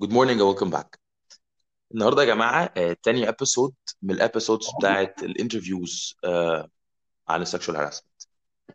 good 0.00 0.12
morning 0.12 0.40
welcome 0.40 0.70
back 0.70 1.00
النهارده 1.94 2.22
يا 2.22 2.26
جماعة 2.26 2.72
آه، 2.76 2.96
تاني 3.02 3.28
episode 3.28 3.74
من 4.02 4.14
ال 4.14 4.20
episodes 4.20 4.66
بتاعت 4.78 5.22
ال 5.22 5.30
interviews 5.30 6.16
آه، 6.24 6.68
عن 7.28 7.42
ال 7.42 7.47
sexual 7.47 7.76
harassment 7.76 8.22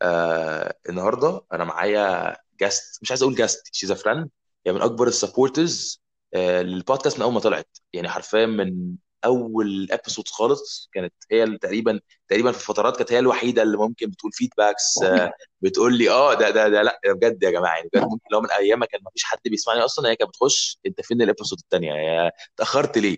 آه، 0.02 0.76
النهارده 0.90 1.42
أنا 1.54 1.64
معايا 1.64 2.38
just 2.60 3.00
مش 3.02 3.12
عايز 3.12 3.24
أقول 3.24 3.36
just 3.36 3.70
she's 3.76 3.92
a 3.92 3.96
friend 3.96 4.30
هي 4.68 4.74
من 4.74 4.82
أكبر 4.82 5.08
ال 5.08 5.16
supporters 5.16 6.02
لل 6.36 6.54
podcast 6.54 7.18
من 7.18 7.24
أول 7.24 7.34
ما 7.34 7.40
طلعت. 7.40 7.78
يعني 7.94 8.10
حرفيا 8.10 8.46
من 8.46 8.96
أول 9.26 9.88
episode 9.92 10.28
خالص 10.28 10.90
كانت 10.94 11.14
هي 11.32 11.44
اللي 11.44 11.58
تقريبا 11.58 12.00
تقريبا 12.30 12.52
في 12.52 12.66
فترات 12.66 12.98
كانت 12.98 13.14
هي 13.14 13.20
الوحيدة 13.20 13.62
اللي 13.62 13.78
ممكن 13.78 14.10
بتقول 14.10 14.32
feedbacks 14.32 15.00
بتقول 15.62 15.98
لي 15.98 16.10
آه 16.10 16.34
ده 16.34 16.50
ده 16.50 16.70
ده 16.70 16.82
لأ 16.82 17.00
بجد 17.06 17.44
يا 17.44 17.52
جماعة 17.52 17.76
يعني 17.76 17.90
بجد 17.94 18.04
ممكن 18.12 18.26
لو 18.32 18.42
من 18.42 18.52
أيام 18.52 18.80
ما 18.80 18.86
كان 18.86 19.02
ما 19.04 19.12
فيش 19.12 19.24
حد 19.24 19.40
بيسمعني 19.46 19.80
أصلا 19.82 20.10
هي 20.10 20.16
كانت 20.16 20.30
بتخش 20.30 20.80
أنت 20.86 21.02
فين 21.02 21.22
ال 21.22 21.26
episode 21.27 21.60
الثانية 21.60 21.94
يا 21.94 22.32
اتاخرت 22.56 22.98
ليه؟ 22.98 23.18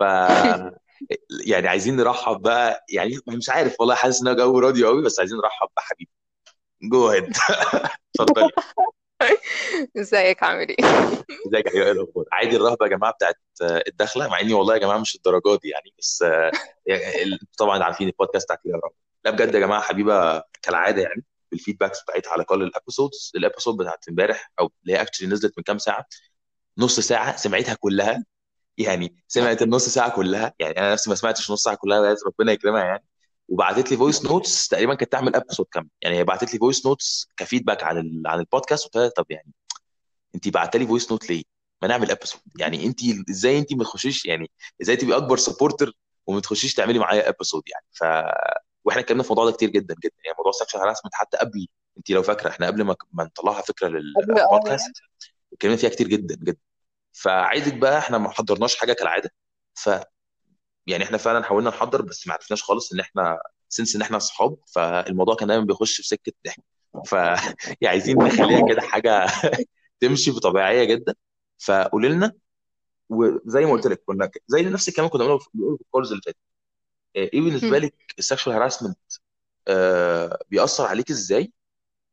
ف 0.00 0.02
يعني 1.46 1.68
عايزين 1.68 1.96
نرحب 1.96 2.42
بقى 2.42 2.84
يعني 2.88 3.18
مش 3.28 3.48
عارف 3.50 3.76
والله 3.80 3.94
حاسس 3.94 4.26
إن 4.26 4.36
جو 4.36 4.58
راديو 4.58 4.86
قوي 4.88 5.02
بس 5.02 5.18
عايزين 5.20 5.38
نرحب 5.38 5.68
بحبيبة. 5.76 6.10
Go 6.82 7.08
ahead 7.08 7.24
اتفضلي. 8.20 8.50
ازيك 10.00 10.42
عامل 10.42 10.68
إيه؟ 10.68 10.76
ازيك 11.46 11.66
يا 11.66 11.70
حبيبي 11.70 11.84
إيه 11.84 11.92
الاخبار 11.92 12.24
عادي 12.32 12.56
الرهبة 12.56 12.86
يا 12.86 12.90
جماعة 12.90 13.12
بتاعت 13.12 13.36
الدخلة 13.62 14.28
مع 14.28 14.40
اني 14.40 14.54
والله 14.54 14.74
يا 14.74 14.78
جماعة 14.78 14.98
مش 14.98 15.14
الدرجات 15.14 15.60
دي 15.62 15.68
يعني 15.68 15.94
بس 15.98 16.22
آه، 16.22 16.50
يعني 16.86 17.38
طبعا 17.58 17.82
عارفين 17.84 18.08
البودكاست 18.08 18.44
بتاعتي 18.44 18.68
لا 19.24 19.30
بجد 19.30 19.54
يا 19.54 19.60
جماعة 19.60 19.82
حبيبة 19.82 20.42
كالعادة 20.62 21.02
يعني 21.02 21.24
بال 21.50 21.59
feedbacks 21.59 22.02
بتاعتها 22.02 22.30
على 22.32 22.44
كل 22.44 22.62
ال 22.62 22.70
episodes 22.70 23.32
ال 23.36 23.41
episode 23.41 23.76
بتاعت 23.76 24.08
امبارح 24.08 24.52
أو 24.60 24.70
اللي 24.82 24.92
هي 24.98 25.02
actually 25.02 25.28
نزلت 25.28 25.54
من 25.58 25.64
كام 25.64 25.78
ساعة 25.78 26.06
نص 26.78 27.00
ساعة 27.00 27.36
سمعتها 27.36 27.74
كلها 27.74 28.24
يعني 28.78 29.16
سمعت 29.28 29.62
النص 29.62 29.88
ساعة 29.88 30.10
كلها 30.16 30.54
يعني 30.60 30.78
أنا 30.78 30.92
نفسي 30.92 31.10
ما 31.10 31.16
سمعتش 31.16 31.50
نص 31.50 31.62
ساعة 31.62 31.76
كلها 31.76 32.16
ربنا 32.26 32.52
يكرمها 32.52 32.84
يعني. 32.84 33.04
وبعتت 33.48 33.90
لي 33.90 33.96
voice 33.96 34.24
notes 34.24 34.68
تقريبا 34.68 34.94
كانت 34.94 35.12
تعمل 35.12 35.36
episode 35.36 35.66
كامل. 35.72 35.88
يعني 36.02 36.16
هي 36.16 36.24
بعتت 36.24 36.52
لي 36.52 36.58
voice 36.58 36.86
notes 36.86 37.28
ك 37.36 37.41
feedback 37.41 37.82
عن 37.84 37.98
ال... 37.98 38.22
عن 38.26 38.38
البودكاست 38.40 38.84
قلت 38.84 38.96
لها 38.96 39.08
طب 39.08 39.26
يعني 39.30 39.52
انت 40.34 40.48
بعت 40.48 40.76
لي 40.76 40.86
voice 40.86 41.10
note 41.12 41.30
ليه؟ 41.30 41.42
ما 41.82 41.88
نعمل 41.88 42.10
episode 42.10 42.40
يعني 42.58 42.86
انت 42.86 43.00
إزاي 43.30 43.58
انت 43.58 43.74
ما 43.74 43.84
تخشيش 43.84 44.26
يعني 44.26 44.50
إزاي 44.82 44.96
تبقي 44.96 45.16
أكبر 45.16 45.36
supporter 45.36 45.92
وما 46.26 46.40
تخشيش 46.40 46.74
تعملي 46.74 46.98
معايا 46.98 47.28
episode 47.28 47.62
يعني؟ 47.66 47.86
ف 47.92 48.04
وإحنا 48.84 49.02
اتكلمنا 49.02 49.22
في 49.22 49.30
الموضوع 49.30 49.50
ده 49.50 49.56
كتير 49.56 49.70
جدا 49.70 49.94
جدا. 50.04 50.14
يعني 50.24 50.36
موضوع 50.38 50.50
ال 50.50 50.54
sexual 50.54 50.78
harassment 50.78 51.14
حتى 51.14 51.36
قبل 51.36 51.66
انت 51.98 52.10
لو 52.10 52.22
فاكرة 52.22 52.48
إحنا 52.50 52.66
قبل 52.66 52.82
ما 52.82 52.96
ما 53.12 53.24
نطلعها 53.24 53.62
فكرة 53.62 53.86
قبل 53.86 53.96
آه 53.96 54.44
للبودكاست 54.44 54.92
اتكلمنا 55.52 55.76
فيها 55.76 55.90
كتير 55.90 56.08
جدا 56.08 56.34
جدا. 56.34 56.60
فعايزك 57.12 57.74
بقى 57.74 57.98
إحنا 57.98 58.18
ما 58.18 58.30
حضرناش 58.30 58.76
حاجة 58.76 58.92
كالعادة. 58.92 59.30
ف 59.74 59.90
يعني 60.86 61.04
إحنا 61.04 61.18
فعلا 61.18 61.44
حاولنا 61.44 61.70
نحضر 61.70 62.02
بس 62.02 62.26
ما 62.26 62.32
عرفناش 62.34 62.62
خالص 62.62 62.92
إن 62.92 63.00
إحنا 63.00 63.38
سنس 63.68 63.96
إن 63.96 64.02
إحنا 64.02 64.16
أصحاب 64.16 64.56
فالموضوع 64.74 65.34
كان 65.34 65.48
دايما 65.48 65.64
بيخش 65.64 65.96
في 65.96 66.08
سكة 66.08 66.32
ضحك. 66.46 66.62
ف 67.06 67.12
يعني 67.82 67.88
عايزين 67.88 68.18
نخليها 68.18 68.68
كده 68.68 68.80
حاجة 68.82 69.26
تمشي 70.00 70.30
بطبيعية 70.30 70.84
جدا. 70.84 71.14
فقولي 71.58 72.08
لنا 72.08 72.32
وزي 73.08 73.64
ما 73.64 73.72
قلت 73.72 73.86
لك 73.86 74.02
كنا 74.06 74.30
زي 74.48 74.62
نفس 74.62 74.88
الكلام 74.88 75.08
كنا 75.08 75.24
بنقوله 75.24 75.38
في 75.76 75.82
الكورز 75.84 76.10
اللي 76.12 76.22
فاتت. 76.26 76.38
آه، 77.16 77.20
إيه 77.34 77.40
بالنسبة 77.40 77.78
لك 77.78 77.94
ال 78.18 78.23
sexual 78.23 78.56
harassment 78.56 78.98
بيأثر 80.50 80.86
عليك 80.86 81.10
إزاي؟ 81.10 81.52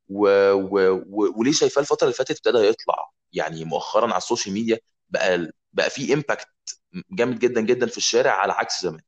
و... 0.10 0.28
و... 0.54 1.04
و... 1.10 1.34
وليه 1.40 1.52
شايفاه 1.52 1.82
الفترة 1.82 2.06
اللي 2.06 2.14
فاتت 2.16 2.32
ابتدى 2.32 2.58
يطلع 2.68 3.12
يعني 3.34 3.66
مؤخرا 3.66 4.06
على 4.08 4.18
ال 4.18 4.23
social 4.23 4.54
media؟ 4.54 4.80
بقى 5.10 5.52
بقى 5.74 5.90
في 5.90 6.14
impact 6.14 6.48
جامد 7.12 7.40
جدا 7.40 7.62
جدا 7.62 7.88
في 7.88 7.98
الشارع 7.98 8.32
على 8.32 8.54
عكس 8.54 8.82
زمان. 8.84 9.02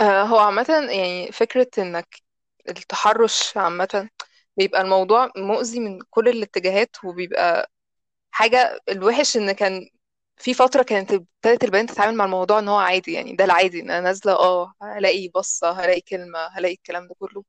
آه، 0.00 0.22
هو 0.22 0.38
عامة 0.38 0.66
يعني 0.90 1.32
فكرة 1.32 1.66
إنك 1.78 2.22
التحرش 2.68 3.56
عامة 3.56 4.08
بيبقى 4.56 4.80
الموضوع 4.80 5.30
مؤذي 5.36 5.80
من 5.80 5.98
كل 6.10 6.28
الاتجاهات 6.28 6.96
وبيبقى 7.04 7.70
حاجة 8.32 8.80
الوحش 8.90 9.36
إن 9.38 9.52
كان 9.52 9.90
في 10.38 10.54
فترة 10.54 10.84
كانت 10.84 11.12
ابتدت 11.12 11.64
البنات 11.64 11.90
تتعامل 11.90 12.16
مع 12.18 12.26
الموضوع 12.26 12.58
إن 12.58 12.68
هو 12.68 12.78
عادي 12.78 13.12
يعني 13.12 13.36
ده 13.36 13.44
العادي 13.44 13.80
إن 13.80 13.90
أنا 13.92 14.00
نازلة 14.00 14.32
آه 14.34 14.74
هلاقي 14.82 15.28
بصة 15.36 15.70
هلاقي 15.72 16.00
كلمة 16.00 16.38
هلاقي 16.52 16.74
الكلام 16.74 17.08
ده 17.08 17.16
كله. 17.20 17.44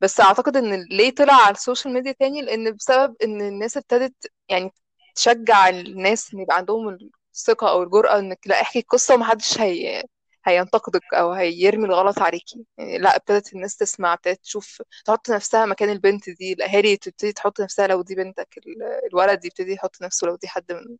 بس 0.00 0.20
أعتقد 0.20 0.56
إن 0.56 0.84
ليه 0.90 1.10
طلع 1.14 1.34
على 1.34 1.54
ال 1.54 1.60
social 1.60 1.94
media 1.94 2.12
تاني 2.12 2.42
لأن 2.42 2.72
بسبب 2.76 3.16
إن 3.24 3.40
الناس 3.42 3.76
ابتدت 3.76 4.32
يعني 4.48 4.70
تشجع 5.16 5.68
الناس 5.68 6.34
إن 6.34 6.40
يبقى 6.40 6.56
عندهم 6.56 6.98
الثقة 7.34 7.70
أو 7.70 7.82
الجرأة 7.82 8.18
إنك 8.18 8.38
لأ 8.46 8.60
احكي 8.62 8.78
القصة 8.78 9.14
ومحدش 9.14 9.60
هي 9.60 10.04
هينتقدك 10.46 11.14
أو 11.14 11.32
هيرمي 11.32 11.84
الغلط 11.86 12.18
عليكي. 12.18 12.66
يعني 12.78 12.98
لأ 12.98 13.16
ابتدت 13.16 13.52
الناس 13.54 13.76
تسمع 13.76 14.12
ابتدت 14.12 14.40
تشوف 14.42 14.82
تحط 15.04 15.30
نفسها 15.30 15.66
مكان 15.66 15.90
البنت 15.90 16.30
دي. 16.30 16.52
الاهالي 16.52 16.96
تبتدي 16.96 17.32
تحط 17.32 17.60
نفسها 17.60 17.86
لو 17.86 18.02
دي 18.02 18.14
بنتك 18.14 18.58
ال- 18.58 18.82
الولد 19.12 19.44
يبتدي 19.44 19.72
يحط 19.74 20.02
نفسه 20.02 20.26
لو 20.26 20.36
دي 20.36 20.48
حد 20.48 20.72
من 20.72 20.96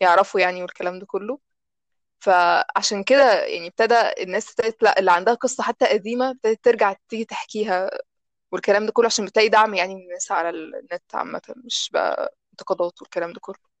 يعرفه 0.00 0.40
يعني 0.40 0.62
والكلام 0.62 0.98
ده 0.98 1.06
كله. 1.06 1.38
فعشان 2.20 3.04
كده 3.04 3.44
يعني 3.44 3.66
ابتدى 3.68 3.94
الناس 4.22 4.50
ابتدت 4.50 4.82
لأ 4.82 4.98
اللي 4.98 5.12
عندها 5.12 5.34
قصة 5.34 5.62
حتى 5.62 5.86
قديمة 5.86 6.30
ابتدت 6.30 6.64
ترجع 6.64 6.94
تيجي 7.08 7.24
تحكيها 7.24 7.90
والكلام 8.52 8.86
ده 8.86 8.92
كله 8.92 9.06
عشان 9.06 9.24
بتلاقي 9.26 9.48
دعم 9.48 9.74
يعني 9.74 9.94
من 9.94 10.02
الناس 10.02 10.32
على 10.32 10.50
النت 10.50 11.14
عامة 11.14 11.42
مش 11.66 11.90
بقى 11.94 12.36
انتقادات 12.54 13.02
والكلام 13.02 13.32
ده 13.32 13.40
كله. 13.40 13.74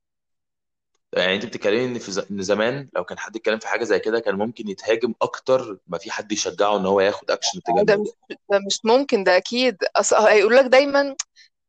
يعني 1.16 1.34
انت 1.34 1.46
بتتكلمي 1.46 1.84
ان 1.84 1.98
في 1.98 2.12
ز... 2.12 2.18
إن 2.18 2.42
زمان 2.42 2.88
لو 2.96 3.04
كان 3.04 3.18
حد 3.18 3.36
اتكلم 3.36 3.58
في 3.58 3.68
حاجة 3.68 3.84
زي 3.84 3.98
كده 3.98 4.20
كان 4.20 4.34
ممكن 4.34 4.68
يتهاجم 4.68 5.14
أكتر 5.22 5.78
ما 5.86 5.98
في 5.98 6.10
حد 6.10 6.32
يشجعه 6.32 6.76
إن 6.76 6.86
هو 6.86 7.00
ياخد 7.00 7.30
اكشن 7.30 7.62
تجاه 7.62 7.82
ده 7.86 7.92
الموضوع 7.92 8.14
مش 8.30 8.36
ده 8.50 8.58
مش 8.66 8.80
ممكن 8.84 9.24
ده 9.24 9.36
أكيد. 9.36 9.76
اصل 9.96 10.16
هيقول 10.16 10.56
لك 10.56 10.64
دايما 10.64 11.16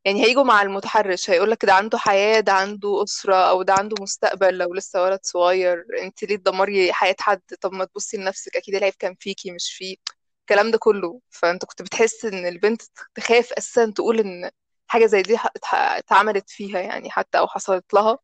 يعني 0.06 0.26
هيجوا 0.26 0.44
مع 0.44 0.62
المتحرش 0.62 1.30
هيقول 1.30 1.52
لك 1.52 1.66
ده 1.66 1.74
عنده 1.74 1.98
حياة 1.98 2.40
ده 2.40 2.54
عنده 2.54 3.04
أسرة 3.04 3.36
أو 3.36 3.64
ده 3.64 3.74
عنده 3.74 3.96
مستقبل 4.04 4.58
لو 4.58 4.74
لسه 4.74 5.04
ولد 5.04 5.20
صغير. 5.24 5.86
أنت 6.04 6.24
ليه 6.24 6.36
تدمري 6.38 6.94
حياة 6.94 7.16
حد؟ 7.20 7.42
طب 7.62 7.74
ما 7.74 7.86
تبصي 7.86 8.18
لنفسك 8.18 8.56
أكيد 8.58 8.76
العيب 8.76 8.94
كان 9.00 9.16
فيكي 9.20 9.52
مش 9.52 9.74
فيه. 9.74 9.98
الكلام 10.42 10.72
ده 10.72 10.78
كله. 10.78 11.22
فأنت 11.32 11.66
كنت 11.66 11.82
بتحس 11.82 12.26
إن 12.26 12.48
البنت 12.48 12.82
تخاف 13.16 13.54
أساسا 13.54 13.92
تقول 13.96 14.20
إن 14.20 14.52
حاجة 14.96 15.06
زي 15.06 15.22
دي 15.22 15.38
اتعملت 15.74 16.50
فيها 16.50 16.80
يعني 16.82 17.10
حتى 17.12 17.38
أو 17.40 17.48
حصلت 17.48 17.94
لها 17.94 18.20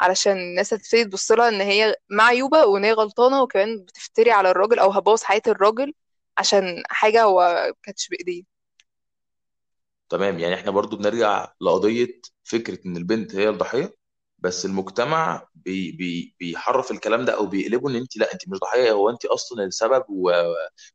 علشان 0.00 0.32
الناس 0.38 0.74
هتبتدي 0.74 1.04
تبص 1.04 1.32
لها 1.32 1.48
إن 1.48 1.60
هي 1.60 1.96
معيوبة 2.10 2.66
وإن 2.66 2.84
هي 2.84 2.92
غلطانة 2.92 3.42
وكمان 3.42 3.78
بتفتري 3.84 4.32
على 4.32 4.50
الراجل 4.50 4.78
أو 4.78 4.90
هتبوظ 4.92 5.22
حياة 5.22 5.42
الراجل 5.48 5.94
عشان 6.38 6.82
حاجة 6.90 7.22
هو 7.24 7.72
كانتش 7.84 8.08
بإيديه. 8.08 8.44
تمام 10.08 10.38
يعني 10.38 10.54
إحنا 10.54 10.70
برضو 10.70 10.96
بنرجع 10.96 11.52
لقضية 11.60 12.20
فكرة 12.44 12.78
إن 12.86 12.96
البنت 12.96 13.34
هي 13.34 13.48
الضحية؟ 13.48 13.94
بس 14.40 14.66
المجتمع 14.66 15.48
بي 15.54 15.92
بي 15.92 16.36
بيحرف 16.40 16.90
الكلام 16.90 17.24
ده 17.24 17.36
أو 17.36 17.46
بيقلبه 17.46 17.90
إن 17.90 17.96
انت 17.96 18.16
لا 18.16 18.32
انت 18.32 18.48
مش 18.48 18.58
ضحية 18.58 18.92
هو 18.92 19.10
انت 19.10 19.24
أصلا 19.24 19.64
السبب 19.64 20.04
و- 20.08 20.30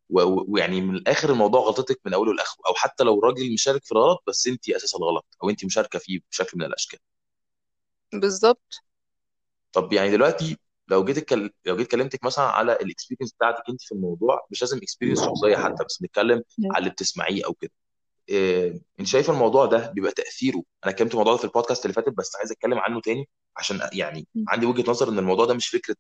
و- 0.09 0.53
ويعني 0.53 0.81
من 0.81 0.95
الآخر 0.95 1.29
الموضوع 1.31 1.61
غلطتك 1.61 1.99
من 2.05 2.13
أوله 2.13 2.33
لآخره. 2.33 2.61
أو 2.67 2.73
حتى 2.75 3.03
لو 3.03 3.19
الراجل 3.19 3.53
مشارك 3.53 3.85
في 3.85 3.91
الغلط 3.91 4.23
بس 4.27 4.47
انت 4.47 4.69
أساس 4.69 4.95
الغلط 4.95 5.25
أو 5.43 5.49
انت 5.49 5.65
مشاركة 5.65 5.99
فيه 5.99 6.19
بشكل 6.31 6.57
من 6.59 6.65
الأشكال. 6.65 6.99
بالظبط. 8.13 8.81
طب 9.73 9.93
يعني 9.93 10.11
دلوقتي 10.11 10.57
لو 10.87 11.03
جيت 11.05 11.17
اتكلم 11.17 11.49
لو 11.65 11.77
جيت 11.77 11.91
كلمتك 11.91 12.23
مثلا 12.25 12.45
على 12.45 12.73
ال 12.73 12.79
experience 12.79 13.33
بتاعتك 13.33 13.63
انت 13.69 13.81
في 13.81 13.91
الموضوع 13.91 14.47
مش 14.51 14.61
لازم 14.61 14.77
experience 14.77 15.25
شخصية 15.25 15.55
حتى 15.57 15.83
بس 15.83 16.01
نتكلم 16.03 16.43
على 16.71 16.79
اللي 16.79 16.89
بتسمعيه 16.89 17.45
أو 17.45 17.53
كده. 17.53 17.71
انت 18.99 19.07
شايف 19.07 19.29
الموضوع 19.29 19.65
ده 19.65 19.91
بيبقى 19.91 20.11
تأثيره؟ 20.11 20.63
أنا 20.83 20.91
اتكلمت 20.93 21.11
الموضوع 21.11 21.33
ده 21.33 21.37
في 21.39 21.45
البودكاست 21.45 21.85
اللي 21.85 21.93
فاتت 21.93 22.09
بس 22.17 22.35
عايز 22.35 22.51
أتكلم 22.51 22.79
عنه 22.79 23.01
تاني 23.01 23.29
عشان 23.57 23.79
يعني 23.93 24.27
عندي 24.47 24.65
وجهة 24.65 24.91
نظر 24.91 25.09
إن 25.09 25.19
الموضوع 25.19 25.45
ده 25.45 25.53
مش 25.53 25.67
فكرة 25.67 25.95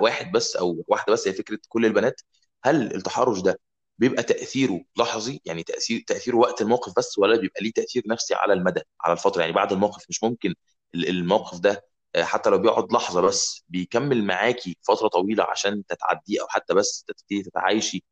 واحد 0.00 0.32
بس 0.32 0.56
أو 0.56 0.84
واحدة 0.88 1.12
بس 1.12 1.28
هي 1.28 1.32
فكرة 1.34 1.58
كل 1.68 1.86
البنات. 1.86 2.20
هل 2.64 2.94
التحرش 2.94 3.40
ده 3.40 3.60
بيبقى 3.98 4.22
تأثيره 4.22 4.80
لحظي؟ 4.98 5.40
يعني 5.44 5.62
تأثير 5.62 6.04
تأثيره 6.06 6.36
وقت 6.36 6.62
الموقف 6.62 6.92
بس 6.98 7.18
ولا 7.18 7.36
بيبقى 7.40 7.62
ليه 7.64 7.72
تأثير 7.72 8.02
نفسي 8.06 8.34
على 8.34 8.52
المدى 8.52 8.80
على 9.00 9.12
الفترة؟ 9.12 9.40
يعني 9.40 9.52
بعد 9.52 9.72
الموقف 9.72 10.04
مش 10.08 10.22
ممكن 10.24 10.54
ال- 10.94 11.08
الموقف 11.08 11.58
ده 11.60 11.84
آه، 12.14 12.22
حتى 12.24 12.50
لو 12.50 12.58
بيقعد 12.58 12.92
لحظة 12.92 13.20
بس 13.20 13.64
بيكمل 13.68 14.24
معاكي 14.24 14.76
فترة 14.88 15.08
طويلة 15.08 15.44
عشان 15.44 15.84
تتعديه 15.86 16.40
أو 16.42 16.46
حتى 16.48 16.74
بس 16.74 17.04
تبتدي 17.08 17.42
تتعايشي 17.42 18.04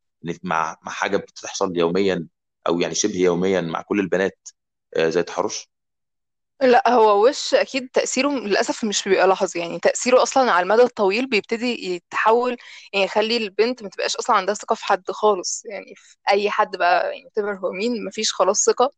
مع 0.42 0.76
مع 0.82 0.92
حاجة 0.92 1.16
بتحصل 1.16 1.76
يوميا 1.76 2.28
أو 2.68 2.80
يعني 2.80 2.94
شبه 2.94 3.16
يوميا 3.16 3.60
مع 3.60 3.82
كل 3.82 4.00
البنات 4.00 4.48
آه، 4.96 5.08
زي 5.08 5.20
التحرش 5.20 5.70
لا 6.62 6.88
هو 6.88 7.26
وش 7.28 7.54
أكيد 7.54 7.88
تأثيره 7.92 8.28
للأسف 8.30 8.84
مش 8.84 9.08
بيبقى 9.08 9.26
لحظي 9.28 9.58
يعني 9.60 9.78
تأثيره 9.78 10.22
أصلا 10.22 10.52
على 10.52 10.62
المدى 10.62 10.82
الطويل 10.82 11.26
بيبتدي 11.28 11.86
يتحول 11.94 12.56
يعني 12.92 13.04
يخلي 13.04 13.36
البنت 13.36 13.82
ما 13.82 13.88
تبقاش 13.88 14.16
أصلا 14.16 14.36
عندها 14.36 14.54
ثقة 14.54 14.74
في 14.74 14.84
حد 14.84 15.10
خالص 15.10 15.62
يعني 15.66 15.94
في 15.96 16.16
أي 16.30 16.50
حد 16.50 16.76
بقى 16.76 17.10
يعني 17.18 17.24
whatever 17.30 17.60
هو 17.64 17.72
مين 17.72 18.04
مفيش 18.04 18.32
خلاص 18.32 18.64
ثقة 18.64 18.90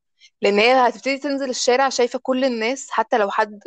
لأن 0.42 0.58
هي 0.58 0.88
هتبتدي 0.88 1.18
تنزل 1.18 1.50
الشارع 1.50 1.88
شايفة 1.88 2.18
كل 2.22 2.44
الناس 2.44 2.90
حتى 2.90 3.18
لو 3.18 3.30
حد 3.30 3.60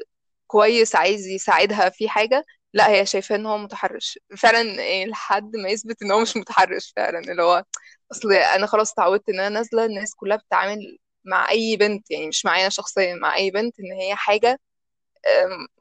كويس 0.48 0.95
عايز 0.95 1.27
يساعدها 1.27 1.89
في 1.89 2.09
حاجة 2.09 2.45
لا 2.74 2.89
هي 2.89 3.06
شايفاه 3.06 3.36
إن 3.36 3.45
هو 3.45 3.57
متحرش. 3.57 4.19
فعلا 4.38 4.62
إيه، 4.81 5.06
لحد 5.06 5.56
ما 5.56 5.69
يثبت 5.69 6.01
إن 6.03 6.12
هو 6.12 6.21
مش 6.21 6.38
متحرش 6.38 6.94
فعلا 6.95 7.19
اللي 7.19 7.44
هو 7.44 7.63
أصل 8.12 8.34
أنا 8.34 8.68
خلاص 8.68 8.92
اتعودت 8.92 9.30
إن 9.30 9.40
أنا 9.40 9.50
نازلة 9.50 9.86
الناس 9.86 10.16
كلها 10.16 10.38
بتتعامل 10.38 10.98
مع 11.25 11.50
أي 11.52 11.75
بنت 11.78 12.12
يعني 12.12 12.28
مش 12.28 12.46
معايا 12.46 12.69
شخصيا 12.69 13.16
مع 13.16 13.36
أي 13.36 13.52
بنت 13.52 13.80
إن 13.80 13.92
هي 13.92 14.16
حاجة 14.16 14.60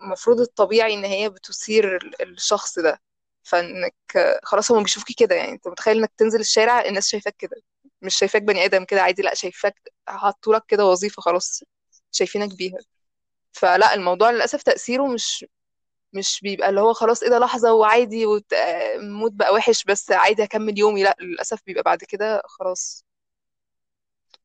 المفروض 0.03 0.41
الطبيعي 0.41 0.95
إن 0.95 1.05
هي 1.05 1.29
بتثير 1.31 1.97
ال- 1.97 2.23
الشخص 2.23 2.79
ده. 2.79 3.01
فإنك 3.43 3.95
خلاص 4.45 4.73
هم 4.73 4.83
بيشوفوكي 4.83 5.15
كده 5.15 5.35
يعني 5.35 5.53
أنت 5.53 5.69
متخيل 5.69 5.99
إنك 5.99 6.13
تنزل 6.17 6.41
الشارع 6.41 6.81
الناس 6.85 7.09
شايفاك 7.09 7.37
كده. 7.39 7.57
مش 8.03 8.17
شايفاك 8.19 8.43
بني 8.43 8.65
آدم 8.65 8.85
كده 8.85 9.03
عادي 9.03 9.23
لأ 9.23 9.35
شايفاك 9.35 9.75
حطالك 10.09 10.63
كده 10.69 10.87
وظيفة 10.87 11.23
خلاص 11.23 11.63
شايفينك 12.13 12.57
بيها. 12.57 12.79
فلأ 13.53 13.95
الموضوع 13.95 14.31
للأسف 14.31 14.63
تأثيره 14.65 15.07
مش 15.09 15.47
مش 16.13 16.41
بيبقى 16.43 16.69
اللي 16.69 16.81
هو 16.81 16.93
خلاص 16.93 17.23
إيه 17.23 17.31
ده 17.31 17.39
لحظة 17.39 17.73
وعادي 17.75 18.27
و 18.27 18.49
mood 18.49 19.37
بقى 19.37 19.55
وحش 19.55 19.85
بس 19.85 20.11
عادي 20.13 20.45
هكمل 20.45 20.79
يومي. 20.79 21.03
لأ 21.03 21.17
للأسف 21.21 21.59
بيبقى 21.67 21.83
بعد 21.83 21.99
كده 22.05 22.43
خلاص. 22.47 23.05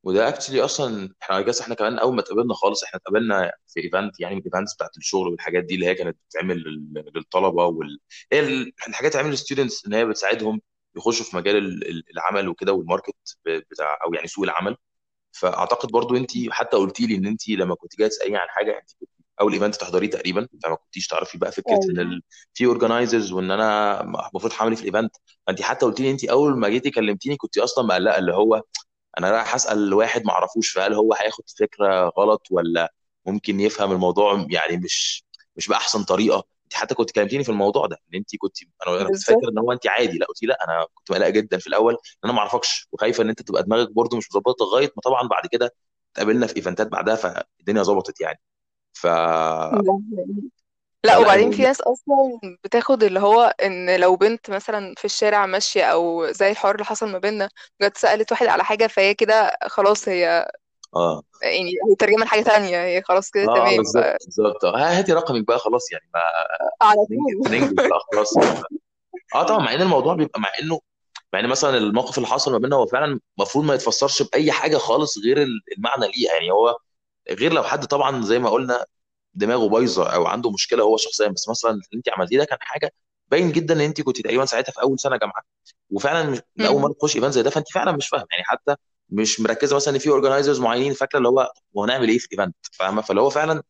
وده 0.03 0.27
actually 0.29 0.61
أصلا 0.65 1.15
إحنا 1.23 1.41
just 1.41 1.61
إحنا 1.61 1.75
كمان 1.75 1.99
أول 1.99 2.15
ما 2.15 2.21
اتقابلنا 2.21 2.53
خالص 2.53 2.83
إحنا 2.83 2.97
اتقابلنا 2.99 3.51
في 3.67 3.79
event 3.83 4.19
يعني 4.19 4.35
من 4.35 4.41
ال 4.41 4.46
events 4.46 4.73
بتاعت 4.75 4.97
الشغل 4.97 5.27
والحاجات 5.27 5.63
دي 5.63 5.75
اللي 5.75 5.85
هي 5.85 5.95
كانت 5.95 6.17
بتتعمل 6.27 6.57
لل- 6.57 7.11
للطلبة 7.15 7.65
وال 7.65 7.99
هي 8.31 8.39
ال- 8.39 8.73
الحاجات 8.87 8.99
اللي 9.01 9.09
بتعمل 9.09 9.29
لل 9.31 9.42
students 9.42 9.85
إن 9.85 9.93
هي 9.93 10.05
بتساعدهم 10.05 10.61
يخشوا 10.97 11.25
في 11.25 11.35
مجال 11.37 11.55
ال- 11.57 11.87
ال- 11.89 12.03
العمل 12.11 12.47
وكده 12.49 12.73
وال 12.73 12.84
market 12.84 13.15
بتاع 13.45 13.99
أو 14.05 14.13
يعني 14.13 14.27
سوق 14.27 14.43
العمل. 14.43 14.77
فأعتقد 15.31 15.89
برضو 15.91 16.17
انت 16.17 16.31
حتى 16.51 16.77
قلتي 16.77 17.07
لي 17.07 17.15
إن 17.15 17.25
انت 17.27 17.49
لما 17.49 17.75
كنت 17.75 17.97
جاية 17.99 18.09
تسأليني 18.09 18.37
عن 18.37 18.49
حاجة 18.49 18.79
انت 18.79 18.91
أول 19.41 19.53
event 19.53 19.75
تحضريه 19.75 20.09
تقريبا. 20.09 20.47
فما 20.63 20.75
كنتيش 20.75 21.07
تعرفي 21.07 21.37
بقى 21.37 21.51
فكرة 21.51 21.79
إن 21.89 21.99
أيوه. 21.99 22.11
ال... 22.11 22.21
في 22.53 22.65
organizers 22.65 23.31
وإن 23.31 23.51
أنا 23.51 24.01
المفروض 24.01 24.53
هعمل 24.59 24.75
في 24.75 24.81
ال 24.89 24.94
event 24.94 25.15
فانت 25.47 25.61
حتى 25.61 25.85
قلتي 25.85 26.03
لي 26.03 26.11
انت 26.11 26.23
أول 26.25 26.57
ما 26.59 26.69
جيتي 26.69 26.91
كلمتيني 26.91 27.37
كنت 27.37 27.57
أصلا 27.57 27.85
متقلقة 27.85 28.17
اللي 28.17 28.33
هو 28.35 28.61
أنا 29.17 29.31
رايح 29.31 29.55
أسأل 29.55 29.93
واحد 29.93 30.25
ما 30.25 30.31
أعرفوش 30.31 30.69
فهل 30.71 30.93
هو 30.93 31.13
هياخد 31.13 31.43
فكرة 31.59 32.13
غلط 32.19 32.47
ولا 32.51 32.93
ممكن 33.25 33.59
يفهم 33.59 33.91
الموضوع 33.91 34.45
يعني 34.49 34.77
مش 34.77 35.23
مش 35.55 35.67
بأحسن 35.67 36.03
طريقة؟ 36.03 36.43
انت 36.63 36.73
حتى 36.73 36.95
كنت 36.95 37.11
كلمتيني 37.11 37.43
في 37.43 37.49
الموضوع 37.49 37.85
ده 37.87 37.97
إن 38.13 38.15
انت 38.19 38.35
كنت 38.37 38.57
أنا 38.87 39.01
أنا 39.01 39.09
كنت 39.09 39.23
فاكر 39.23 39.49
إن 39.49 39.57
هو 39.59 39.71
انت 39.71 39.87
عادي. 39.87 40.17
لا 40.17 40.25
قلت 40.25 40.43
لي 40.43 40.47
لا 40.47 40.57
أنا 40.63 40.85
كنت 40.93 41.11
مقلقة 41.11 41.29
جدا 41.29 41.57
في 41.57 41.67
الأول 41.67 41.93
إن 41.93 41.99
أنا 42.25 42.33
ما 42.33 42.39
أعرفكش 42.39 42.87
وخايفة 42.91 43.23
إن 43.23 43.29
أنت 43.29 43.41
تبقى 43.41 43.63
دماغك 43.63 43.91
برضو 43.91 44.17
مش 44.17 44.29
مظبطة 44.31 44.65
لغاية 44.65 44.91
ما 44.95 45.01
طبعا 45.05 45.27
بعد 45.27 45.47
كده 45.51 45.75
اتقابلنا 46.13 46.47
في 46.47 46.55
ايفنتات 46.57 46.87
بعدها 46.87 47.15
فالدنيا 47.15 47.83
ظبطت 47.83 48.21
يعني. 48.21 48.39
ف 48.95 49.05
لا 49.05 49.71
فلا 51.03 51.17
وبعدين 51.17 51.51
في 51.51 51.61
ناس 51.61 51.81
أصلا 51.81 52.39
بتاخد 52.63 53.03
اللي 53.03 53.19
هو 53.19 53.55
إن 53.63 53.95
لو 53.99 54.15
بنت 54.15 54.49
مثلا 54.49 54.93
في 54.97 55.05
الشارع 55.05 55.45
ماشية 55.45 55.83
أو 55.83 56.31
زي 56.31 56.51
الحوار 56.51 56.75
اللي 56.75 56.85
حصل 56.85 57.09
ما 57.09 57.17
بيننا 57.17 57.49
جت 57.81 57.97
سألت 57.97 58.31
واحد 58.31 58.47
على 58.47 58.63
حاجة 58.63 58.87
فهي 58.87 59.13
كده 59.13 59.57
خلاص 59.67 60.09
هي 60.09 60.47
آه. 60.95 61.21
يعني 61.43 61.69
هي 61.89 61.95
ترجمه 61.99 62.23
لحاجة 62.25 62.41
تانية 62.41 62.83
هي 62.85 63.01
خلاص 63.01 63.29
كده 63.31 63.43
آه 63.51 63.55
تمام. 63.55 63.77
بالظبط 63.77 64.03
بقى 64.03 64.17
بالظبط. 64.25 64.65
آه 64.65 64.77
هاتي 64.77 65.13
رقمك 65.13 65.47
بقى 65.47 65.59
خلاص 65.59 65.91
يعني 65.91 66.09
ما 66.13 66.19
على 66.81 66.99
ننجز 67.11 67.47
طول. 67.47 67.51
ننجز 67.57 67.73
بقى 67.87 67.99
خلاص. 68.13 68.37
آه 69.35 69.43
طبعا 69.43 69.59
مع 69.59 69.73
إن 69.73 69.81
الموضوع 69.81 70.13
بيبقى 70.15 70.39
مع 70.41 70.49
إنه 70.61 70.79
مع 71.33 71.39
إن 71.39 71.47
مثلا 71.49 71.77
الموقف 71.77 72.17
اللي 72.17 72.27
حصل 72.27 72.51
ما 72.51 72.57
بيننا 72.57 72.75
هو 72.75 72.85
فعلا 72.85 73.19
المفروض 73.39 73.65
ما 73.65 73.73
يتفسرش 73.73 74.21
بأي 74.23 74.51
حاجة 74.51 74.77
خالص 74.77 75.17
غير 75.17 75.41
ال- 75.43 75.61
المعنى 75.77 76.11
ليها. 76.17 76.33
يعني 76.33 76.51
هو 76.51 76.77
غير 77.31 77.53
لو 77.53 77.63
حد 77.63 77.85
طبعا 77.85 78.21
زي 78.21 78.39
ما 78.39 78.49
قلنا 78.49 78.85
دماغه 79.33 79.69
بايظة 79.69 80.07
أو 80.15 80.27
عنده 80.27 80.51
مشكلة 80.51 80.83
هو 80.83 80.97
شخصيا 80.97 81.27
بس 81.27 81.49
مثلا 81.49 81.71
اللي 81.71 81.83
أنت 81.95 82.09
عملتيه 82.09 82.37
ده 82.37 82.45
كان 82.45 82.57
حاجة 82.61 82.91
باين 83.31 83.51
جدا 83.51 83.73
إن 83.75 83.81
أنت 83.81 84.01
كنت 84.01 84.21
تقريبا 84.21 84.45
ساعتها 84.45 84.71
في 84.71 84.81
أول 84.81 84.99
سنة 84.99 85.17
جامعة. 85.17 85.43
وفعلا 85.91 86.29
مش- 86.31 86.41
مم. 86.57 86.81
مرة 86.81 86.93
تخش 86.93 87.15
event 87.15 87.33
زي 87.33 87.43
ده 87.43 87.49
فأنت 87.49 87.69
فعلا 87.73 87.91
مش 87.91 88.07
فاهم 88.09 88.25
يعني 88.31 88.43
حتى 88.45 88.75
مش 89.09 89.39
مركزة 89.39 89.75
مثلا 89.75 89.93
إن 89.95 89.99
في 89.99 90.09
organizers 90.09 90.59
معينين 90.59 90.93
فاكرة 90.93 91.17
اللي 91.17 91.29
هو 91.29 91.51
هو 91.77 91.83
هنعمل 91.83 92.09
إيه 92.09 92.17
في 92.19 92.27
ال 92.33 92.37
event 92.37 92.55
فاهمة؟ 92.73 93.01
فاللي 93.01 93.21
هو 93.21 93.29
فعلا 93.29 93.63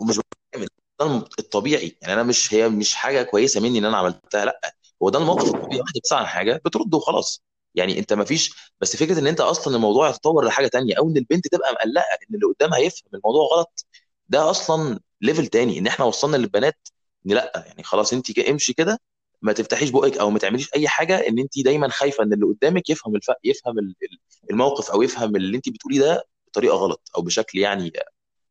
ومش 0.00 0.20
بعمل 0.54 0.68
ده 1.00 1.06
الطبيعي 1.38 1.98
يعني 2.02 2.14
أنا 2.14 2.22
مش 2.22 2.54
هي 2.54 2.68
مش 2.68 2.94
حاجة 2.94 3.22
كويسة 3.22 3.60
مني 3.60 3.78
إن 3.78 3.84
أنا 3.84 3.96
عملتها 3.96 4.44
لأ. 4.44 4.60
هو 5.02 5.10
ده 5.10 5.18
الموقف 5.18 5.48
الطبيعي 5.50 5.80
واحد 5.80 5.92
بتسال 5.96 6.18
عن 6.18 6.26
حاجة 6.26 6.60
بترد 6.64 6.94
وخلاص. 6.94 7.42
يعني 7.76 7.98
انت 7.98 8.12
ما 8.12 8.24
فيش 8.24 8.72
بس 8.80 8.96
فكرة 8.96 9.18
ان 9.18 9.26
انت 9.26 9.40
أصلا 9.40 9.76
الموضوع 9.76 10.08
يتطور 10.10 10.44
لحاجة 10.44 10.66
تانية 10.68 10.94
أو 10.98 11.08
ان 11.08 11.16
البنت 11.16 11.48
تبقى 11.48 11.72
مقلقة 11.72 12.04
ان 12.30 12.34
اللي 12.34 12.46
قدامها 12.46 12.78
يفهم 12.78 13.10
الموضوع 13.14 13.48
غلط 13.56 13.86
ده 14.28 14.50
أصلا 14.50 15.00
level 15.20 15.46
تاني 15.46 15.78
ان 15.78 15.86
إحنا 15.86 16.04
وصلنا 16.04 16.36
للبنات 16.36 16.88
ان 17.26 17.32
لأ 17.32 17.52
يعني 17.66 17.82
خلاص 17.82 18.12
انت 18.12 18.32
ك- 18.32 18.48
امشي 18.48 18.72
كده 18.72 19.00
ما 19.42 19.52
تفتحيش 19.52 19.90
بقك 19.90 20.18
أو 20.18 20.30
ما 20.30 20.38
تعمليش 20.38 20.70
اي 20.74 20.88
حاجة 20.88 21.28
ان 21.28 21.38
انت 21.38 21.52
دايما 21.64 21.88
خايفة 21.88 22.24
ان 22.24 22.32
اللي 22.32 22.46
قدامك 22.46 22.90
يفهم 22.90 23.16
الف... 23.16 23.26
يفهم 23.44 23.78
ال- 23.78 23.94
ال- 24.02 24.18
الموقف 24.50 24.90
أو 24.90 25.02
يفهم 25.02 25.36
اللي 25.36 25.56
انت 25.56 25.68
بتقوليه 25.68 26.00
ده 26.00 26.24
بطريقة 26.48 26.76
غلط 26.76 27.10
أو 27.16 27.22
بشكل 27.22 27.58
يعني 27.58 27.92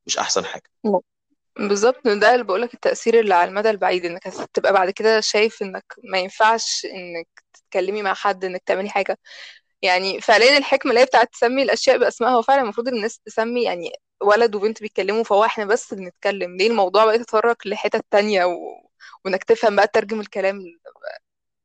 مش 0.08 0.18
احسن 0.18 0.46
حاجة. 0.46 0.72
بالظبط 1.60 2.08
ده 2.08 2.34
اللي 2.34 2.44
بقولك 2.44 2.74
التأثير 2.74 3.20
اللي 3.20 3.34
على 3.34 3.50
المدى 3.50 3.70
البعيد 3.70 4.06
إنك 4.06 4.28
هتبقى 4.28 4.74
بعد 4.74 4.90
كده 4.90 5.20
شايف 5.22 5.62
إنك 5.62 5.86
ما 6.04 6.18
ينفعش 6.20 6.86
إنك 6.94 7.28
تتكلمي 7.54 8.02
مع 8.02 8.14
حد 8.14 8.46
إنك 8.46 8.62
تعملي 8.66 8.90
حاجة. 8.90 9.18
يعني 9.82 10.22
فعليا 10.22 10.58
الحكمة 10.58 10.92
اللي 10.92 11.02
هي 11.02 11.06
بتاعت 11.06 11.30
تسمي 11.34 11.64
الأشياء 11.64 11.98
بأسمائها 11.98 12.34
هو 12.36 12.42
فعلا 12.42 12.62
المفروض 12.64 12.88
الناس 12.88 13.20
تسمي 13.20 13.64
يعني 13.64 13.92
ولد 14.24 14.56
وبنت 14.56 14.82
بيتكلموا 14.82 15.24
فهو 15.24 15.46
إحنا 15.46 15.66
بس 15.66 15.94
بنتكلم. 15.94 16.58
ليه 16.58 16.68
الموضوع 16.68 17.06
بقى 17.06 17.16
يتطرق 17.16 17.68
لحتت 17.68 18.06
تانية 18.12 18.46
و... 18.46 18.58
وإنك 19.26 19.44
تفهم 19.44 19.76
بقى 19.76 19.88
تترجم 19.88 20.20
الكلام 20.22 20.60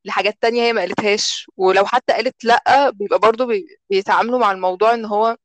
لحاجات 0.04 0.38
تانية 0.42 0.62
هي 0.62 0.72
ما 0.72 0.80
قالتهاش؟ 0.80 1.46
ولو 1.56 1.86
حتى 1.86 2.12
قالت 2.12 2.44
لأ 2.44 2.90
بيبقى 2.90 3.18
برضو 3.18 3.46
بي... 3.46 3.66
بيتعاملوا 3.90 4.38
مع 4.38 4.52
الموضوع 4.52 4.94
إن 4.94 5.04
هو 5.04 5.36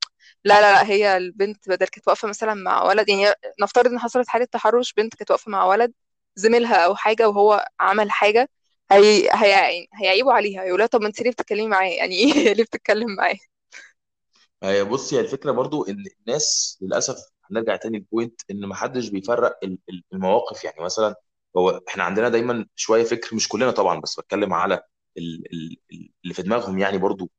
لا 0.45 0.61
لا 0.61 0.73
لا 0.73 0.87
هي 0.89 1.17
البنت 1.17 1.69
بدل 1.69 1.87
كانت 1.87 2.07
واقفة 2.07 2.27
مثلا 2.27 2.53
مع 2.53 2.83
ولد 2.83 3.09
يعني 3.09 3.33
نفترض 3.61 3.87
إن 3.91 3.99
حصلت 3.99 4.27
حالة 4.29 4.45
تحرش 4.45 4.93
بنت 4.93 5.15
كانت 5.15 5.31
واقفة 5.31 5.51
مع 5.51 5.65
ولد 5.65 5.93
زميلها 6.35 6.75
أو 6.85 6.95
حاجة 6.95 7.29
وهو 7.29 7.67
عمل 7.79 8.11
حاجة 8.11 8.49
هي... 8.91 9.29
هي... 9.33 9.87
هيعيبوا 9.93 10.33
عليها 10.33 10.63
يقولوا 10.63 10.85
طب 10.87 11.01
ما 11.01 11.07
أنت 11.07 11.21
ليه 11.21 11.31
بتتكلمي 11.31 11.67
معاه 11.67 11.87
يعني 11.89 12.15
إيه؟ 12.15 12.53
ليه 12.53 12.63
بتتكلم 12.63 13.15
معاه 13.15 13.35
هي 14.63 14.83
بصي 14.83 15.15
هي 15.15 15.19
الفكرة 15.19 15.51
برضو 15.51 15.83
إن 15.85 16.03
الناس 16.19 16.77
للأسف 16.81 17.17
هنرجع 17.51 17.75
تاني 17.75 17.97
لل 17.97 18.10
point 18.10 18.41
إن 18.51 18.67
محدش 18.67 19.09
بيفرق 19.09 19.59
ال- 19.63 19.79
ال- 19.89 20.03
المواقف. 20.13 20.63
يعني 20.63 20.81
مثلا 20.83 21.15
هو 21.57 21.81
إحنا 21.87 22.03
عندنا 22.03 22.29
دايما 22.29 22.65
شوية 22.75 23.03
فكر 23.03 23.35
مش 23.35 23.47
كلنا 23.47 23.71
طبعا 23.71 23.99
بس 24.01 24.19
بتكلم 24.19 24.53
على 24.53 24.75
ال- 25.17 25.53
ال- 25.53 25.77
ال- 25.93 26.09
اللي 26.23 26.33
في 26.33 26.41
دماغهم 26.41 26.79
يعني 26.79 26.97
برضو. 26.97 27.31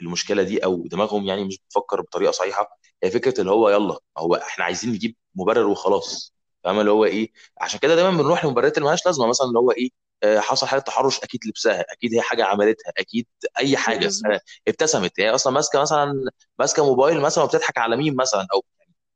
المشكلة 0.00 0.42
دي 0.42 0.64
أو 0.64 0.86
دماغهم 0.86 1.24
يعني 1.26 1.44
مش 1.44 1.58
بتفكر 1.58 2.00
بطريقة 2.00 2.30
صحيحة 2.32 2.78
هي 3.02 3.10
فكرة 3.10 3.40
اللي 3.40 3.50
هو 3.50 3.70
يلا 3.70 3.98
هو 4.18 4.34
إحنا 4.34 4.64
عايزين 4.64 4.90
نجيب 4.92 5.16
مبرر 5.34 5.66
وخلاص. 5.66 6.34
فاهم 6.64 6.80
اللي 6.80 6.90
هو 6.90 7.04
إيه 7.04 7.32
عشان 7.60 7.80
كده 7.80 7.94
دايما 7.94 8.10
بنروح 8.22 8.44
لمبررات 8.44 8.74
اللي 8.76 8.84
مالهاش 8.84 9.06
لازمة 9.06 9.26
مثلا 9.26 9.46
اللي 9.48 9.58
هو 9.58 9.70
إيه 9.70 9.90
آه، 10.22 10.40
حصل 10.40 10.66
حالة 10.66 10.82
تحرش 10.82 11.18
أكيد 11.22 11.40
لبسها 11.46 11.80
أكيد 11.92 12.14
هي 12.14 12.20
حاجة 12.22 12.44
عملتها 12.44 12.92
أكيد 12.98 13.26
أي 13.58 13.76
حاجة 13.76 14.06
آه، 14.26 14.40
ابتسمت. 14.68 15.20
هي 15.20 15.30
أصلا 15.30 15.52
ماسكة 15.52 15.80
مثلا 15.80 16.14
ماسكة 16.58 16.84
موبايل 16.86 17.20
مثلا 17.20 17.44
وبتضحك 17.44 17.78
على 17.78 17.96
ميم 17.96 18.16
مثلا 18.16 18.46
أو 18.54 18.64